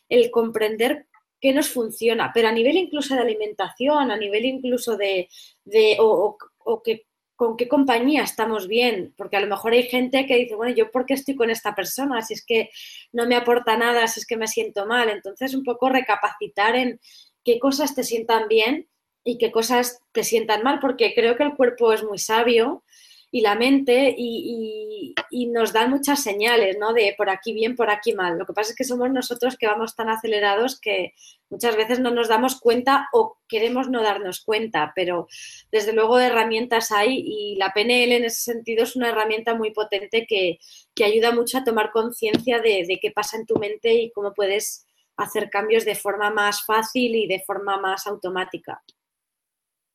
[0.10, 1.08] el comprender
[1.42, 5.28] qué nos funciona, pero a nivel incluso de alimentación, a nivel incluso de,
[5.66, 10.28] de o, o, que con qué compañía estamos bien, porque a lo mejor hay gente
[10.28, 12.22] que dice, bueno, ¿yo por qué estoy con esta persona?
[12.22, 12.70] Si es que
[13.12, 15.10] no me aporta nada, si es que me siento mal.
[15.10, 17.00] Entonces, un poco recapacitar en
[17.44, 18.88] qué cosas te sientan bien
[19.24, 22.84] y qué cosas te sientan mal, porque creo que el cuerpo es muy sabio
[23.32, 25.15] y la mente y,
[25.53, 26.93] nos dan muchas señales, ¿no?
[26.93, 28.38] De por aquí bien, por aquí mal.
[28.38, 31.13] Lo que pasa es que somos nosotros que vamos tan acelerados que
[31.49, 35.27] muchas veces no nos damos cuenta o queremos no darnos cuenta, pero
[35.71, 40.25] desde luego herramientas hay y la PNL en ese sentido es una herramienta muy potente
[40.27, 40.59] que,
[41.03, 44.86] ayuda mucho a tomar conciencia de, de qué pasa en tu mente y cómo puedes
[45.17, 48.84] hacer cambios de forma más fácil y de forma más automática.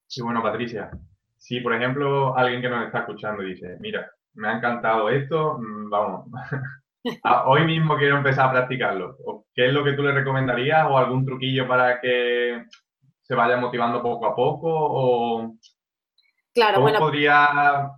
[0.08, 0.90] Sí, bueno, Patricia,
[1.46, 5.88] si, por ejemplo, alguien que nos está escuchando dice, mira, me ha encantado esto, mm,
[5.88, 6.26] vamos,
[7.46, 9.16] hoy mismo quiero empezar a practicarlo.
[9.54, 12.64] ¿Qué es lo que tú le recomendarías o algún truquillo para que
[13.22, 14.68] se vaya motivando poco a poco?
[14.68, 15.56] O
[16.52, 17.92] claro, ¿Cómo podría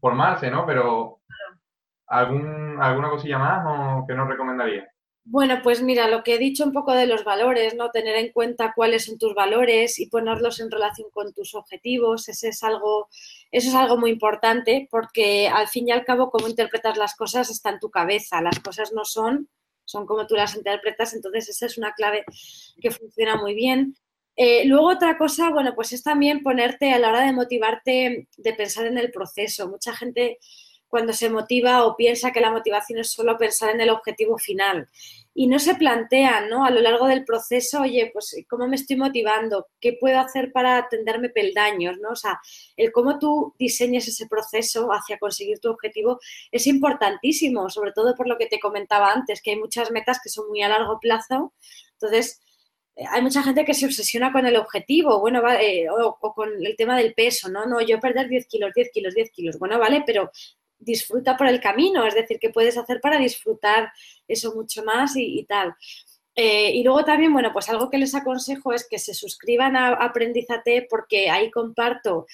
[0.00, 0.64] formarse, no?
[0.64, 1.22] Pero
[2.06, 4.86] ¿algún, ¿alguna cosilla más o que nos recomendaría?
[5.28, 7.90] Bueno, pues mira, lo que he dicho un poco de los valores, ¿no?
[7.90, 12.50] Tener en cuenta cuáles son tus valores y ponerlos en relación con tus objetivos, ese
[12.50, 13.08] es algo,
[13.50, 17.50] eso es algo muy importante porque al fin y al cabo cómo interpretas las cosas
[17.50, 19.48] está en tu cabeza, las cosas no son,
[19.84, 22.24] son como tú las interpretas, entonces esa es una clave
[22.80, 23.96] que funciona muy bien.
[24.36, 28.52] Eh, luego otra cosa, bueno, pues es también ponerte a la hora de motivarte, de
[28.54, 29.68] pensar en el proceso.
[29.68, 30.38] Mucha gente
[30.96, 34.88] cuando se motiva o piensa que la motivación es solo pensar en el objetivo final.
[35.34, 36.64] Y no se plantean, ¿no?
[36.64, 39.66] A lo largo del proceso, oye, pues, ¿cómo me estoy motivando?
[39.78, 42.12] ¿Qué puedo hacer para atenderme peldaños, ¿no?
[42.12, 42.40] O sea,
[42.78, 46.18] el cómo tú diseñes ese proceso hacia conseguir tu objetivo
[46.50, 50.30] es importantísimo, sobre todo por lo que te comentaba antes, que hay muchas metas que
[50.30, 51.52] son muy a largo plazo.
[51.92, 52.40] Entonces,
[52.96, 56.74] eh, hay mucha gente que se obsesiona con el objetivo, bueno, eh, o, con el
[56.74, 57.66] tema del peso, ¿no?
[57.66, 60.30] No, yo perder 10 kilos, 10 kilos, 10 kilos, bueno, vale, pero
[60.78, 63.92] disfruta por el camino, es decir, qué puedes hacer para disfrutar
[64.28, 65.74] eso mucho más y, tal.
[66.34, 69.88] Eh, y luego también, bueno, pues algo que les aconsejo es que se suscriban a
[69.94, 72.26] Aprendizate porque ahí comparto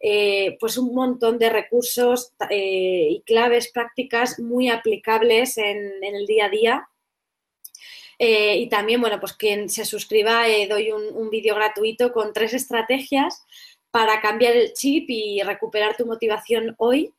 [0.00, 6.46] eh, pues un montón de recursos eh, y claves prácticas muy aplicables en, el día
[6.46, 6.88] a día.
[8.18, 13.44] y también, bueno, pues quien se suscriba, doy un, un vídeo gratuito con tres estrategias
[13.90, 17.12] para cambiar el chip y recuperar tu motivación hoy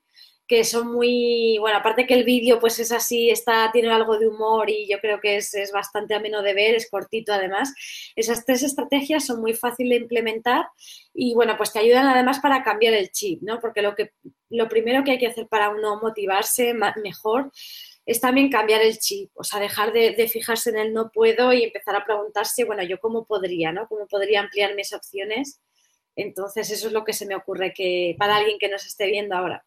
[0.52, 4.28] que son muy, bueno, aparte que el vídeo pues es así, está, tiene algo de
[4.28, 7.74] humor y yo creo que es, es, bastante ameno de ver, es cortito además.
[8.18, 10.66] Esas tres estrategias son muy fáciles de implementar
[11.14, 13.62] y bueno, pues te ayudan además para cambiar el chip, ¿no?
[13.62, 14.12] Porque lo, que,
[14.50, 17.50] lo primero que hay que hacer para uno motivarse mejor
[18.06, 21.54] es también cambiar el chip, o sea, dejar de, de, fijarse en el no puedo
[21.54, 23.88] y empezar a preguntarse, bueno, yo cómo podría, ¿no?
[23.88, 25.62] ¿Cómo podría ampliar mis opciones?
[26.18, 29.34] Entonces, eso es lo que se me ocurre que para alguien que nos esté viendo
[29.34, 29.64] ahora.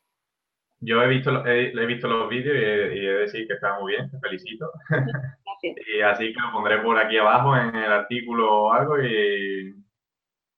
[0.85, 3.55] Yo he visto, he, he visto los vídeos y he, y he, de decir que
[3.55, 4.71] está muy bien, te felicito.
[5.63, 9.75] y así que lo pondré por aquí abajo en el artículo o algo y,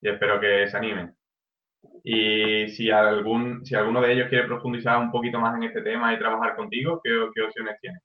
[0.01, 1.15] y, espero que se animen.
[2.03, 6.13] Y si, algún, si alguno de ellos quiere profundizar un poquito más en este tema
[6.13, 7.99] y trabajar contigo, ¿qué, qué opciones tiene?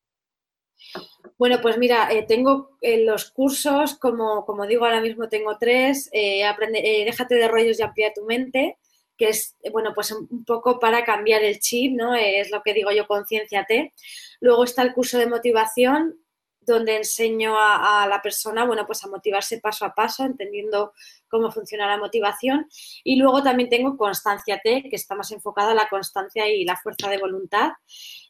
[1.37, 6.09] Bueno, pues mira, eh, tengo eh, los cursos, como, como, digo, ahora mismo tengo tres.
[6.13, 8.77] Eh, aprende, déjate de rollos y amplía tu mente
[9.21, 12.15] que es, bueno, pues un poco para cambiar el chip, ¿no?
[12.15, 13.93] Es lo que digo yo, concienciate.
[14.39, 16.17] Luego está el curso de motivación,
[16.59, 20.93] donde enseño a, a, la persona, bueno, pues a motivarse paso a paso, entendiendo
[21.27, 22.67] cómo funciona la motivación.
[23.03, 26.77] Y luego también tengo Constancia T, que está más enfocada a la constancia y la
[26.77, 27.73] fuerza de voluntad.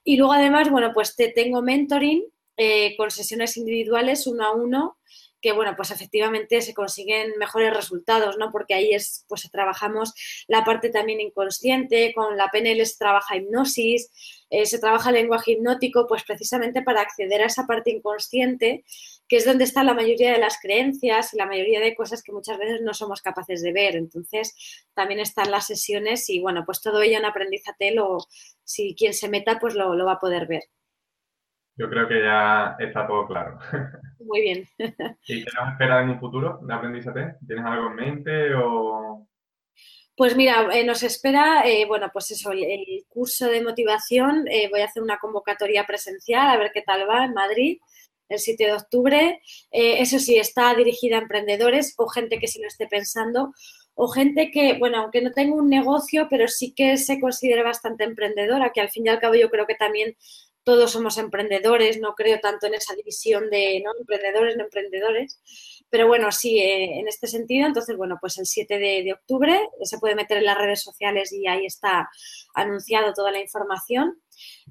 [0.03, 2.25] Y luego además, bueno, pues te tengo mentoring
[2.57, 4.97] eh, con sesiones individuales uno a uno
[5.41, 8.51] que bueno, pues efectivamente se consiguen mejores resultados, ¿no?
[8.51, 10.13] Porque ahí es, pues trabajamos
[10.47, 14.09] la parte también inconsciente, con la PNL se trabaja hipnosis,
[14.49, 18.83] eh, se trabaja lenguaje hipnótico, pues precisamente para acceder a esa parte inconsciente,
[19.27, 22.33] que es donde está la mayoría de las creencias y la mayoría de cosas que
[22.33, 23.95] muchas veces no somos capaces de ver.
[23.95, 24.53] Entonces,
[24.93, 28.17] también están las sesiones y bueno, pues todo ello en Aprendizate, lo,
[28.63, 30.63] si quien se meta, pues lo, lo va a poder ver.
[31.75, 33.57] Yo creo que ya está todo claro.
[34.19, 34.67] Muy bien.
[35.27, 37.35] ¿Y qué nos espera en un futuro de Aprendizate?
[37.47, 39.27] ¿Tienes algo en mente o...?
[40.15, 44.45] Pues mira, eh, nos espera, eh, bueno, pues eso, el, el curso de motivación.
[44.49, 47.79] Eh, voy a hacer una convocatoria presencial, a ver qué tal va en Madrid,
[48.29, 49.41] el 7 de octubre.
[49.71, 53.53] Eso sí, está dirigida a emprendedores o gente que se lo esté pensando
[53.95, 58.03] o gente que, bueno, aunque no tenga un negocio, pero sí que se considera bastante
[58.03, 60.15] emprendedora, que al fin y al cabo yo creo que también
[60.63, 63.91] todos somos emprendedores, no creo tanto en esa división de ¿no?
[63.99, 65.39] emprendedores, no emprendedores,
[65.89, 69.97] pero bueno, sí, eh, en este sentido, entonces, bueno, pues el 7 de, octubre se
[69.97, 72.09] puede meter en las redes sociales y ahí está
[72.53, 74.21] anunciado toda la información.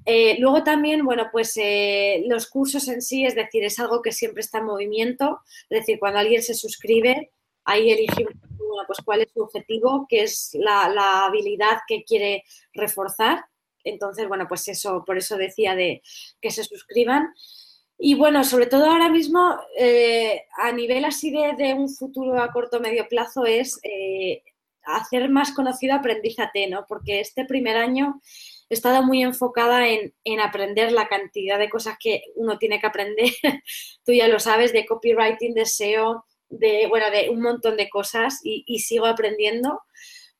[0.05, 4.11] Eh, luego también, bueno, pues eh, los cursos en sí, es decir, es algo que
[4.11, 7.31] siempre está en movimiento, es decir, cuando alguien se suscribe,
[7.65, 8.25] ahí elige
[8.57, 13.43] bueno, pues cuál es su objetivo, qué es la habilidad que quiere reforzar
[13.83, 16.01] entonces, bueno, pues eso, por eso decía de
[16.41, 17.33] que se suscriban.
[17.97, 22.51] Y bueno, sobre todo ahora mismo, eh, a nivel así de, de, un futuro a
[22.51, 24.43] corto medio plazo, es eh,
[24.83, 26.85] hacer más conocido Aprendizate, ¿no?
[26.87, 28.19] Porque este primer año
[28.69, 32.87] he estado muy enfocada en, en, aprender la cantidad de cosas que uno tiene que
[32.87, 33.29] aprender.
[34.05, 38.39] Tú ya lo sabes, de copywriting, de SEO, de, bueno, de un montón de cosas
[38.43, 39.81] y sigo aprendiendo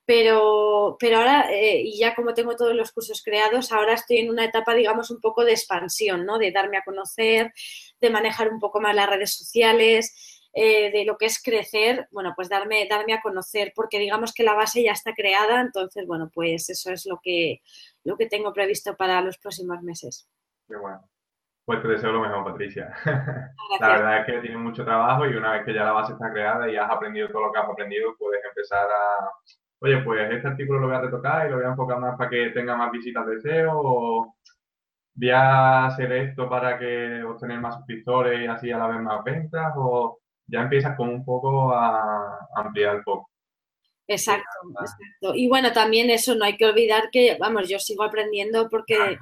[0.05, 4.29] Pero, pero ahora, eh, y ya como tengo todos los cursos creados, ahora estoy en
[4.29, 6.37] una etapa, digamos, un poco de expansión, ¿no?
[6.37, 7.53] De darme a conocer,
[8.01, 12.33] de manejar un poco más las redes sociales, eh, de lo que es crecer, bueno,
[12.35, 16.29] pues darme, darme a conocer, porque digamos que la base ya está creada, entonces, bueno,
[16.33, 17.61] pues eso es lo que,
[18.03, 20.27] lo que tengo previsto para los próximos meses.
[20.67, 21.07] Qué bueno.
[21.63, 22.93] Pues te deseo lo mejor, Patricia.
[23.79, 26.29] La verdad es que tienes mucho trabajo y una vez que ya la base está
[26.31, 29.31] creada y has aprendido todo lo que has aprendido, puedes empezar a,
[29.81, 32.29] oye, pues este artículo lo voy a retocar y lo voy a enfocar más para
[32.29, 34.35] que tenga más visitas de SEO o
[35.13, 39.23] voy a hacer esto para que obtener más suscriptores y así a la vez más
[39.23, 43.29] ventas o ya empiezas como un poco a ampliar el foco.
[44.07, 44.43] Exacto,
[44.79, 45.35] exacto.
[45.35, 49.17] Y bueno, también eso, no hay que olvidar que, vamos, yo sigo aprendiendo porque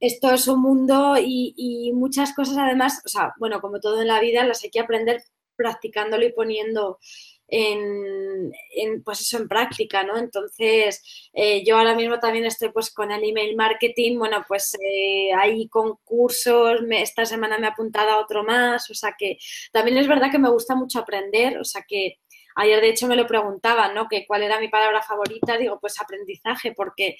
[0.00, 4.20] esto es un mundo y, muchas cosas además, o sea, bueno, como todo en la
[4.20, 5.22] vida, las hay que aprender
[5.54, 6.98] practicándolo y poniendo
[7.48, 8.52] en,
[9.04, 10.18] pues eso, en práctica, ¿no?
[10.18, 15.32] Entonces, eh, yo ahora mismo también estoy pues con el email marketing, bueno, pues eh,
[15.32, 19.38] hay concursos, esta semana me he apuntado a otro más, o sea que
[19.72, 22.18] también es verdad que me gusta mucho aprender, o sea que
[22.56, 24.08] ayer de hecho me lo preguntaban, ¿no?
[24.08, 27.16] Que cuál era mi palabra favorita, digo, pues aprendizaje, porque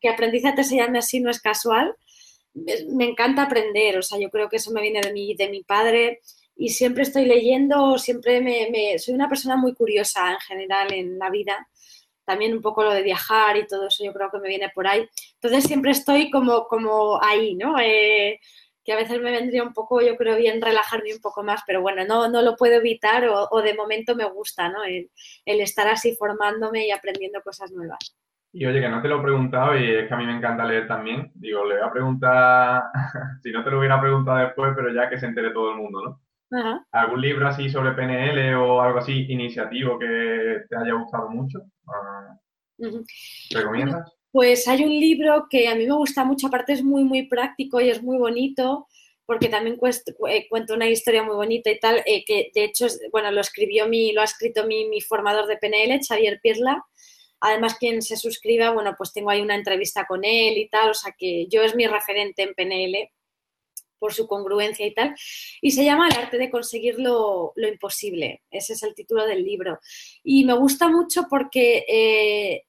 [0.00, 1.94] que aprendizaje, se llame así no es casual,
[2.54, 5.64] me encanta aprender, o sea, yo creo que eso me viene de mi, de mi
[5.64, 6.20] padre,
[6.56, 11.30] y siempre estoy leyendo, siempre me, soy una persona muy curiosa en general en la
[11.30, 11.68] vida.
[12.24, 14.86] También un poco lo de viajar y todo eso yo creo que me viene por
[14.86, 15.06] ahí.
[15.34, 17.78] Entonces siempre estoy como, como ahí, ¿no?
[17.78, 18.40] Eh,
[18.84, 21.80] que a veces me vendría un poco, yo creo, bien relajarme un poco más, pero
[21.80, 24.84] bueno, no, no lo puedo evitar o, de momento me gusta, ¿no?
[24.84, 25.10] El,
[25.46, 28.16] el, estar así formándome y aprendiendo cosas nuevas.
[28.52, 30.64] Y oye, que no te lo he preguntado y es que a mí me encanta
[30.64, 31.32] leer también.
[31.34, 32.84] Digo, le voy a preguntar,
[33.42, 36.02] si no te lo hubiera preguntado después, pero ya que se entere todo el mundo,
[36.02, 36.23] ¿no?
[36.92, 41.60] ¿Algún libro así sobre PNL o algo así iniciativo que te haya gustado mucho?
[43.50, 44.12] ¿Recomiendas?
[44.30, 47.80] Pues hay un libro que a mí me gusta mucho, aparte es muy, muy práctico
[47.80, 48.88] y es muy bonito,
[49.26, 49.78] porque también
[50.28, 53.86] eh, cuento una historia muy bonita y tal, eh, que de hecho, bueno, lo escribió
[53.86, 56.84] mi, lo ha escrito mi, mi formador de PNL, Xavier Pirla.
[57.40, 60.94] Además, quien se suscriba, bueno, pues tengo ahí una entrevista con él y tal, o
[60.94, 63.10] sea que yo es mi referente en PNL
[63.98, 65.14] por su congruencia y tal,
[65.60, 68.42] y se llama El arte de conseguir lo, imposible.
[68.50, 69.78] Ese es el título del libro.
[70.22, 72.64] Y me gusta mucho porque, eh,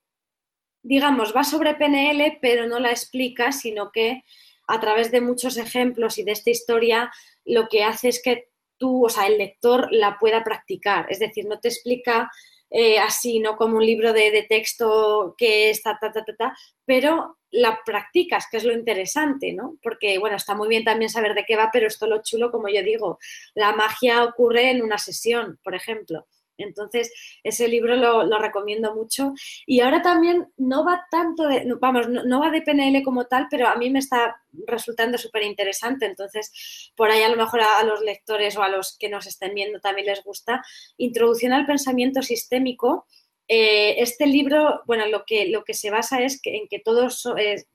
[0.81, 4.23] digamos, va sobre PNL, pero no la explica, sino que
[4.67, 7.11] a través de muchos ejemplos y de esta historia,
[7.43, 11.05] lo que hace es que tú, o sea, el lector la pueda practicar.
[11.09, 12.31] Es decir, no te explica
[12.77, 13.55] eh, así, ¿no?
[13.55, 18.57] Como un libro de, texto que está, ta, ta, ta, ta, pero la practicas, que
[18.57, 19.77] es lo interesante, ¿no?
[19.81, 22.67] Porque, bueno, está muy bien también saber de qué va, pero esto lo chulo, como
[22.67, 23.17] yo digo,
[23.53, 26.27] la magia ocurre en una sesión, por ejemplo.
[26.57, 27.11] Entonces,
[27.43, 29.33] ese libro lo, recomiendo mucho.
[29.65, 33.67] Y ahora también no va tanto de, vamos, no, va de PNL como tal, pero
[33.67, 36.05] a mí me está resultando súper interesante.
[36.05, 39.53] Entonces, por ahí a lo mejor a, los lectores o a los que nos estén
[39.53, 40.63] viendo también les gusta.
[40.97, 43.05] Introducción al pensamiento sistémico.
[43.47, 47.25] Eh, este libro, bueno, lo que, lo que se basa es que, en que todos...
[47.37, 47.65] Eh,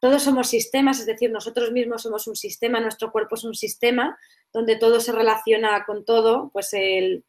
[0.00, 4.16] todos somos sistemas, es decir, nosotros mismos somos un sistema, nuestro cuerpo es un sistema
[4.52, 7.24] donde todo se relaciona con todo, pues el,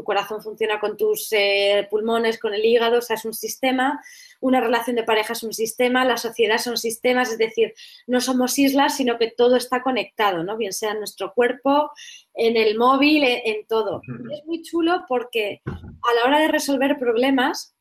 [0.00, 4.02] tu corazón funciona con tus eh, pulmones, con el hígado, o sea, es un sistema,
[4.40, 7.74] una relación de pareja es un sistema, la sociedad son sistemas, es decir,
[8.06, 10.56] no somos islas, sino que todo está conectado, ¿no?
[10.56, 11.90] Bien sea en nuestro cuerpo,
[12.32, 14.00] en el móvil, en, todo.
[14.32, 17.76] es muy chulo porque a la hora de resolver problemas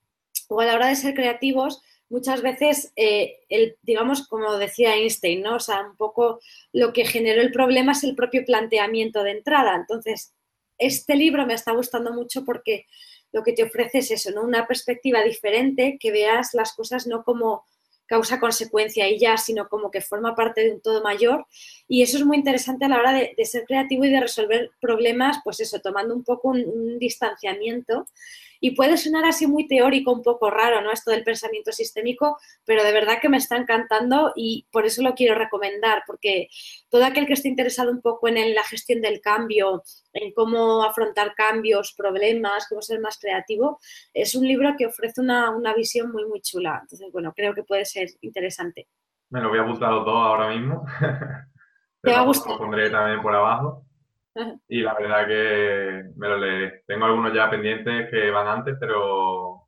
[0.49, 5.41] o a la hora de ser creativos, muchas veces, eh, el, digamos, como decía Einstein,
[5.41, 5.55] ¿no?
[5.55, 6.41] O sea, un poco
[6.73, 9.77] lo que generó el problema es el propio planteamiento de entrada.
[9.77, 10.33] Entonces,
[10.79, 12.87] este libro me está gustando mucho porque
[13.31, 14.41] lo que te ofrece es eso, ¿no?
[14.41, 17.65] Una perspectiva diferente, que veas las cosas no como
[18.07, 21.45] causa-consecuencia y ya, sino como que forma parte de un todo mayor.
[21.87, 25.37] Y eso es muy interesante a la hora de, ser creativo y de resolver problemas,
[25.43, 28.07] pues eso, tomando un poco un distanciamiento
[28.59, 30.91] y puede sonar así muy teórico, un poco raro, ¿no?
[30.91, 35.13] Esto del pensamiento sistémico, pero de verdad que me está encantando y por eso lo
[35.13, 36.49] quiero recomendar, porque
[36.89, 39.83] todo aquel que esté interesado un poco en la gestión del cambio,
[40.13, 43.79] en cómo afrontar cambios, problemas, cómo ser más creativo,
[44.13, 46.79] es un libro que ofrece una, visión muy, muy chula.
[46.81, 48.87] Entonces, bueno, creo que puede ser interesante.
[49.29, 50.85] Me lo voy a apuntar los dos ahora mismo.
[52.01, 52.53] Te va a gustar.
[52.53, 53.85] Lo pondré también por abajo.
[54.67, 56.83] Y la verdad que me lo leeré.
[56.87, 59.67] Tengo algunos ya pendientes que van antes, pero...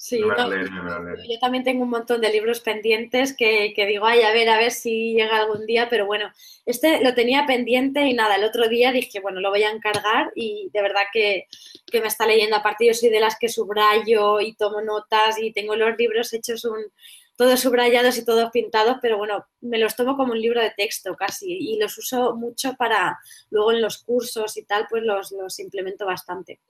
[0.05, 4.59] Sí, yo también tengo un montón de libros pendientes que, digo, ay, a ver, a
[4.59, 6.29] ver si llega algún día, pero bueno,
[6.67, 10.33] este lo tenía pendiente y nada, el otro día dije, bueno, lo voy a encargar
[10.35, 11.47] y de verdad que,
[11.93, 12.57] me está leyendo.
[12.57, 16.65] Aparte, yo soy de las que subrayo y tomo notas y tengo los libros hechos
[16.65, 16.83] un,
[17.43, 21.17] todos subrayados y todos pintados, pero bueno, me los tomo como un libro de texto
[21.17, 23.19] casi y los uso mucho para
[23.51, 26.61] luego en los cursos y tal, pues los, los implemento bastante.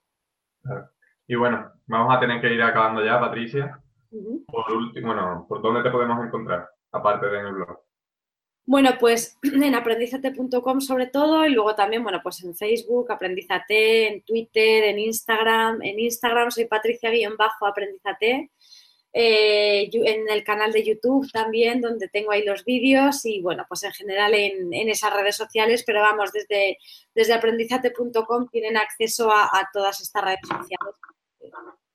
[1.27, 3.83] Y bueno, vamos a tener que ir acabando ya, Patricia.
[4.47, 7.79] Por último, bueno, ¿por dónde te podemos encontrar, aparte de en el blog?
[8.65, 14.23] Bueno, pues en aprendizate.com sobre todo y luego también, bueno, pues en Facebook, Aprendizate, en
[14.23, 15.83] Twitter, en Instagram.
[15.83, 18.51] En Instagram soy patricia-aprendizate.
[19.15, 23.83] Eh, en el canal de YouTube también, donde tengo ahí los vídeos y bueno, pues
[23.83, 26.79] en general en, esas redes sociales, pero vamos, desde,
[27.15, 30.97] desde aprendizate.com tienen acceso a, todas estas redes sociales,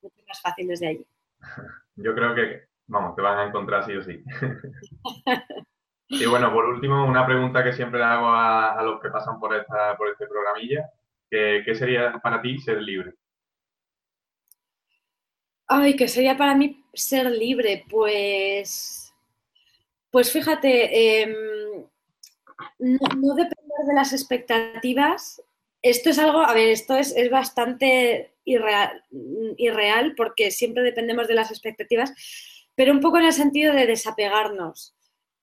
[0.02, 1.08] mucho más fácil desde allí.
[1.96, 4.24] Yo creo que, vamos, te van a encontrar sí o sí.
[6.10, 9.98] y bueno, por último, una pregunta que siempre hago a, los que pasan por, esta,
[9.98, 10.88] por este programilla,
[11.32, 13.16] ¿qué sería para ti ser libre?
[15.68, 17.86] Ay, ¿qué sería para mí ser libre?
[17.90, 19.14] Pues,
[20.12, 21.34] pues fíjate, em,
[22.80, 25.42] no, depender de las expectativas.
[25.82, 29.04] Esto es algo, a ver, esto es, es bastante irreal,
[29.58, 32.14] irreal porque siempre dependemos de las expectativas,
[32.76, 34.97] pero un poco en el sentido de desapegarnos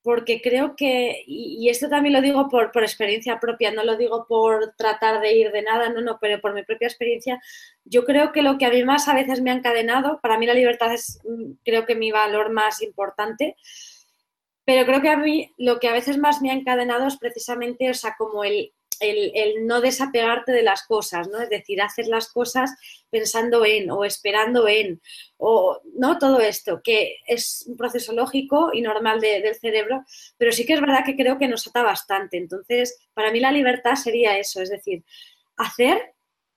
[0.05, 4.75] porque creo que, y, esto también lo digo por, experiencia propia, no lo digo por
[4.77, 7.41] tratar de ir de nada, no, no, pero por mi propia experiencia,
[7.87, 10.45] yo creo que lo que a mí más a veces me ha encadenado, para mí
[10.45, 13.57] la libertad es mm, creo que mi valor más importante,
[14.67, 17.89] pero creo que a mí lo que a veces más me ha encadenado es precisamente,
[17.89, 21.41] o sea, como el, el, no desapegarte de las cosas, ¿no?
[21.41, 22.71] Es decir, hacer las cosas
[23.11, 25.01] pensando en o esperando en,
[25.37, 30.05] o no todo esto, que es un proceso lógico y normal del cerebro,
[30.37, 32.37] pero sí que es verdad que creo que nos ata bastante.
[32.37, 35.05] Entonces, para mí la libertad sería eso, es decir,
[35.57, 36.15] hacer,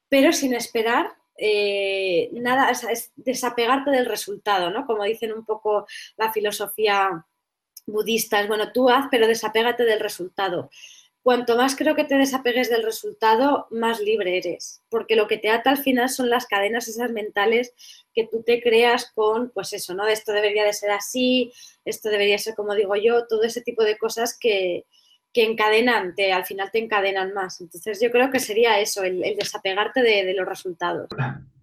[0.09, 4.85] pero sin esperar eh, nada, es desapegarte del resultado, ¿no?
[4.85, 5.85] Como dicen un poco
[6.17, 7.25] la filosofía
[7.85, 10.69] budista, es bueno, tú haz, pero desapégate del resultado
[11.27, 15.49] cuanto más creo que te desapegues del resultado, más libre eres, porque lo que te
[15.49, 17.73] ata al final son las cadenas esas mentales
[18.13, 20.07] que tú te creas con, pues eso, ¿no?
[20.07, 21.51] Esto debería de ser así,
[21.83, 24.85] esto debería ser como digo yo, todo ese tipo de cosas que,
[25.33, 27.59] encadenan, te, al final te encadenan más.
[27.59, 31.09] Entonces yo creo que sería eso, el, desapegarte de los resultados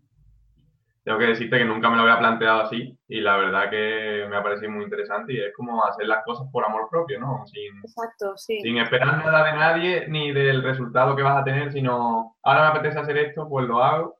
[1.05, 4.37] tengo que decirte que nunca me lo había planteado así y la verdad que me
[4.37, 7.47] ha parecido muy interesante y es como hacer las cosas por amor propio, ¿no?
[7.47, 8.61] Sin, Exacto, sí.
[8.63, 12.79] Sin esperar nada de nadie ni del resultado que vas a tener, sino ahora me
[12.79, 14.19] apetece hacer esto, pues lo hago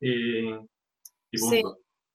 [0.00, 0.66] y, punto.
[1.50, 1.62] Sí.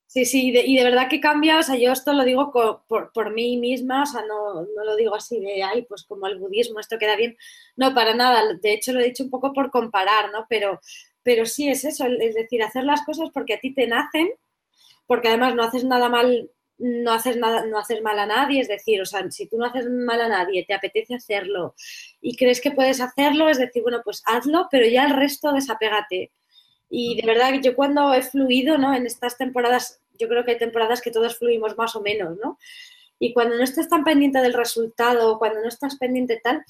[0.10, 3.58] Sí, y de, verdad que cambia, o sea, yo esto lo digo por, por, mí
[3.58, 6.98] misma, o sea, no, no, lo digo así de, ay, pues como el budismo, esto
[6.98, 7.36] queda bien,
[7.76, 10.46] no, para nada, de hecho lo he dicho un poco por comparar, ¿no?
[10.48, 10.80] Pero
[11.28, 14.30] pero sí es eso, es decir, hacer las cosas porque a ti te nacen,
[15.08, 18.70] porque además no haces nada mal, no haces nada, no haces mal a nadie, es
[18.70, 21.76] decir, o sea, si tú no haces mal a nadie, te apetece hacerlo
[22.22, 26.32] y crees que puedes hacerlo, es decir, bueno, pues hazlo, pero ya el resto desapégate.
[26.90, 28.94] Y de verdad que yo cuando he fluido, ¿no?
[28.94, 32.58] En estas temporadas, yo creo que hay temporadas que todos fluimos más o menos, ¿no?
[33.20, 36.64] Y cuando no estás tan pendiente del resultado, cuando no estás pendiente tal,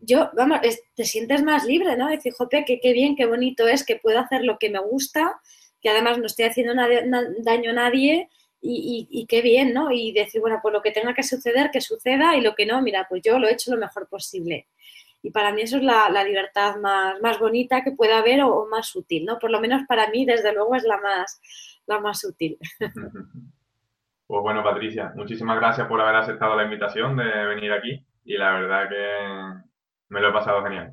[0.00, 0.60] yo, vamos,
[0.94, 2.08] te sientes más libre, ¿no?
[2.08, 5.40] Decir, jope, que qué bien, qué bonito es, que puedo hacer lo que me gusta,
[5.80, 6.74] que además no estoy haciendo
[7.40, 8.28] daño a nadie
[8.60, 9.90] y, qué bien, ¿no?
[9.90, 12.82] Y decir, bueno, pues lo que tenga que suceder, que suceda y lo que no,
[12.82, 14.66] mira, pues yo lo he hecho lo mejor posible.
[15.22, 18.94] Y para mí eso es la, libertad más, más, bonita que pueda haber o, más
[18.96, 19.38] útil, ¿no?
[19.38, 21.40] Por lo menos para mí, desde luego, es la más,
[21.86, 22.58] la más útil.
[24.28, 28.52] Pues bueno, Patricia, muchísimas gracias por haber aceptado la invitación de venir aquí y la
[28.52, 29.66] verdad que
[30.08, 30.92] me lo he pasado genial.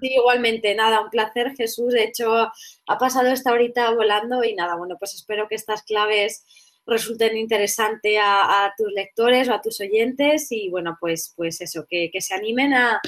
[0.00, 1.92] Sí, igualmente, nada, un placer Jesús.
[1.92, 2.50] De hecho,
[2.86, 6.44] ha pasado esta horita volando y nada, bueno, pues espero que estas claves
[6.86, 12.10] resulten interesantes a, tus lectores o a tus oyentes y bueno, pues, pues eso, que,
[12.18, 13.00] se animen a,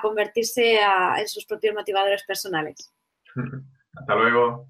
[0.00, 2.92] convertirse en sus propios motivadores personales.
[3.94, 4.66] Hasta luego.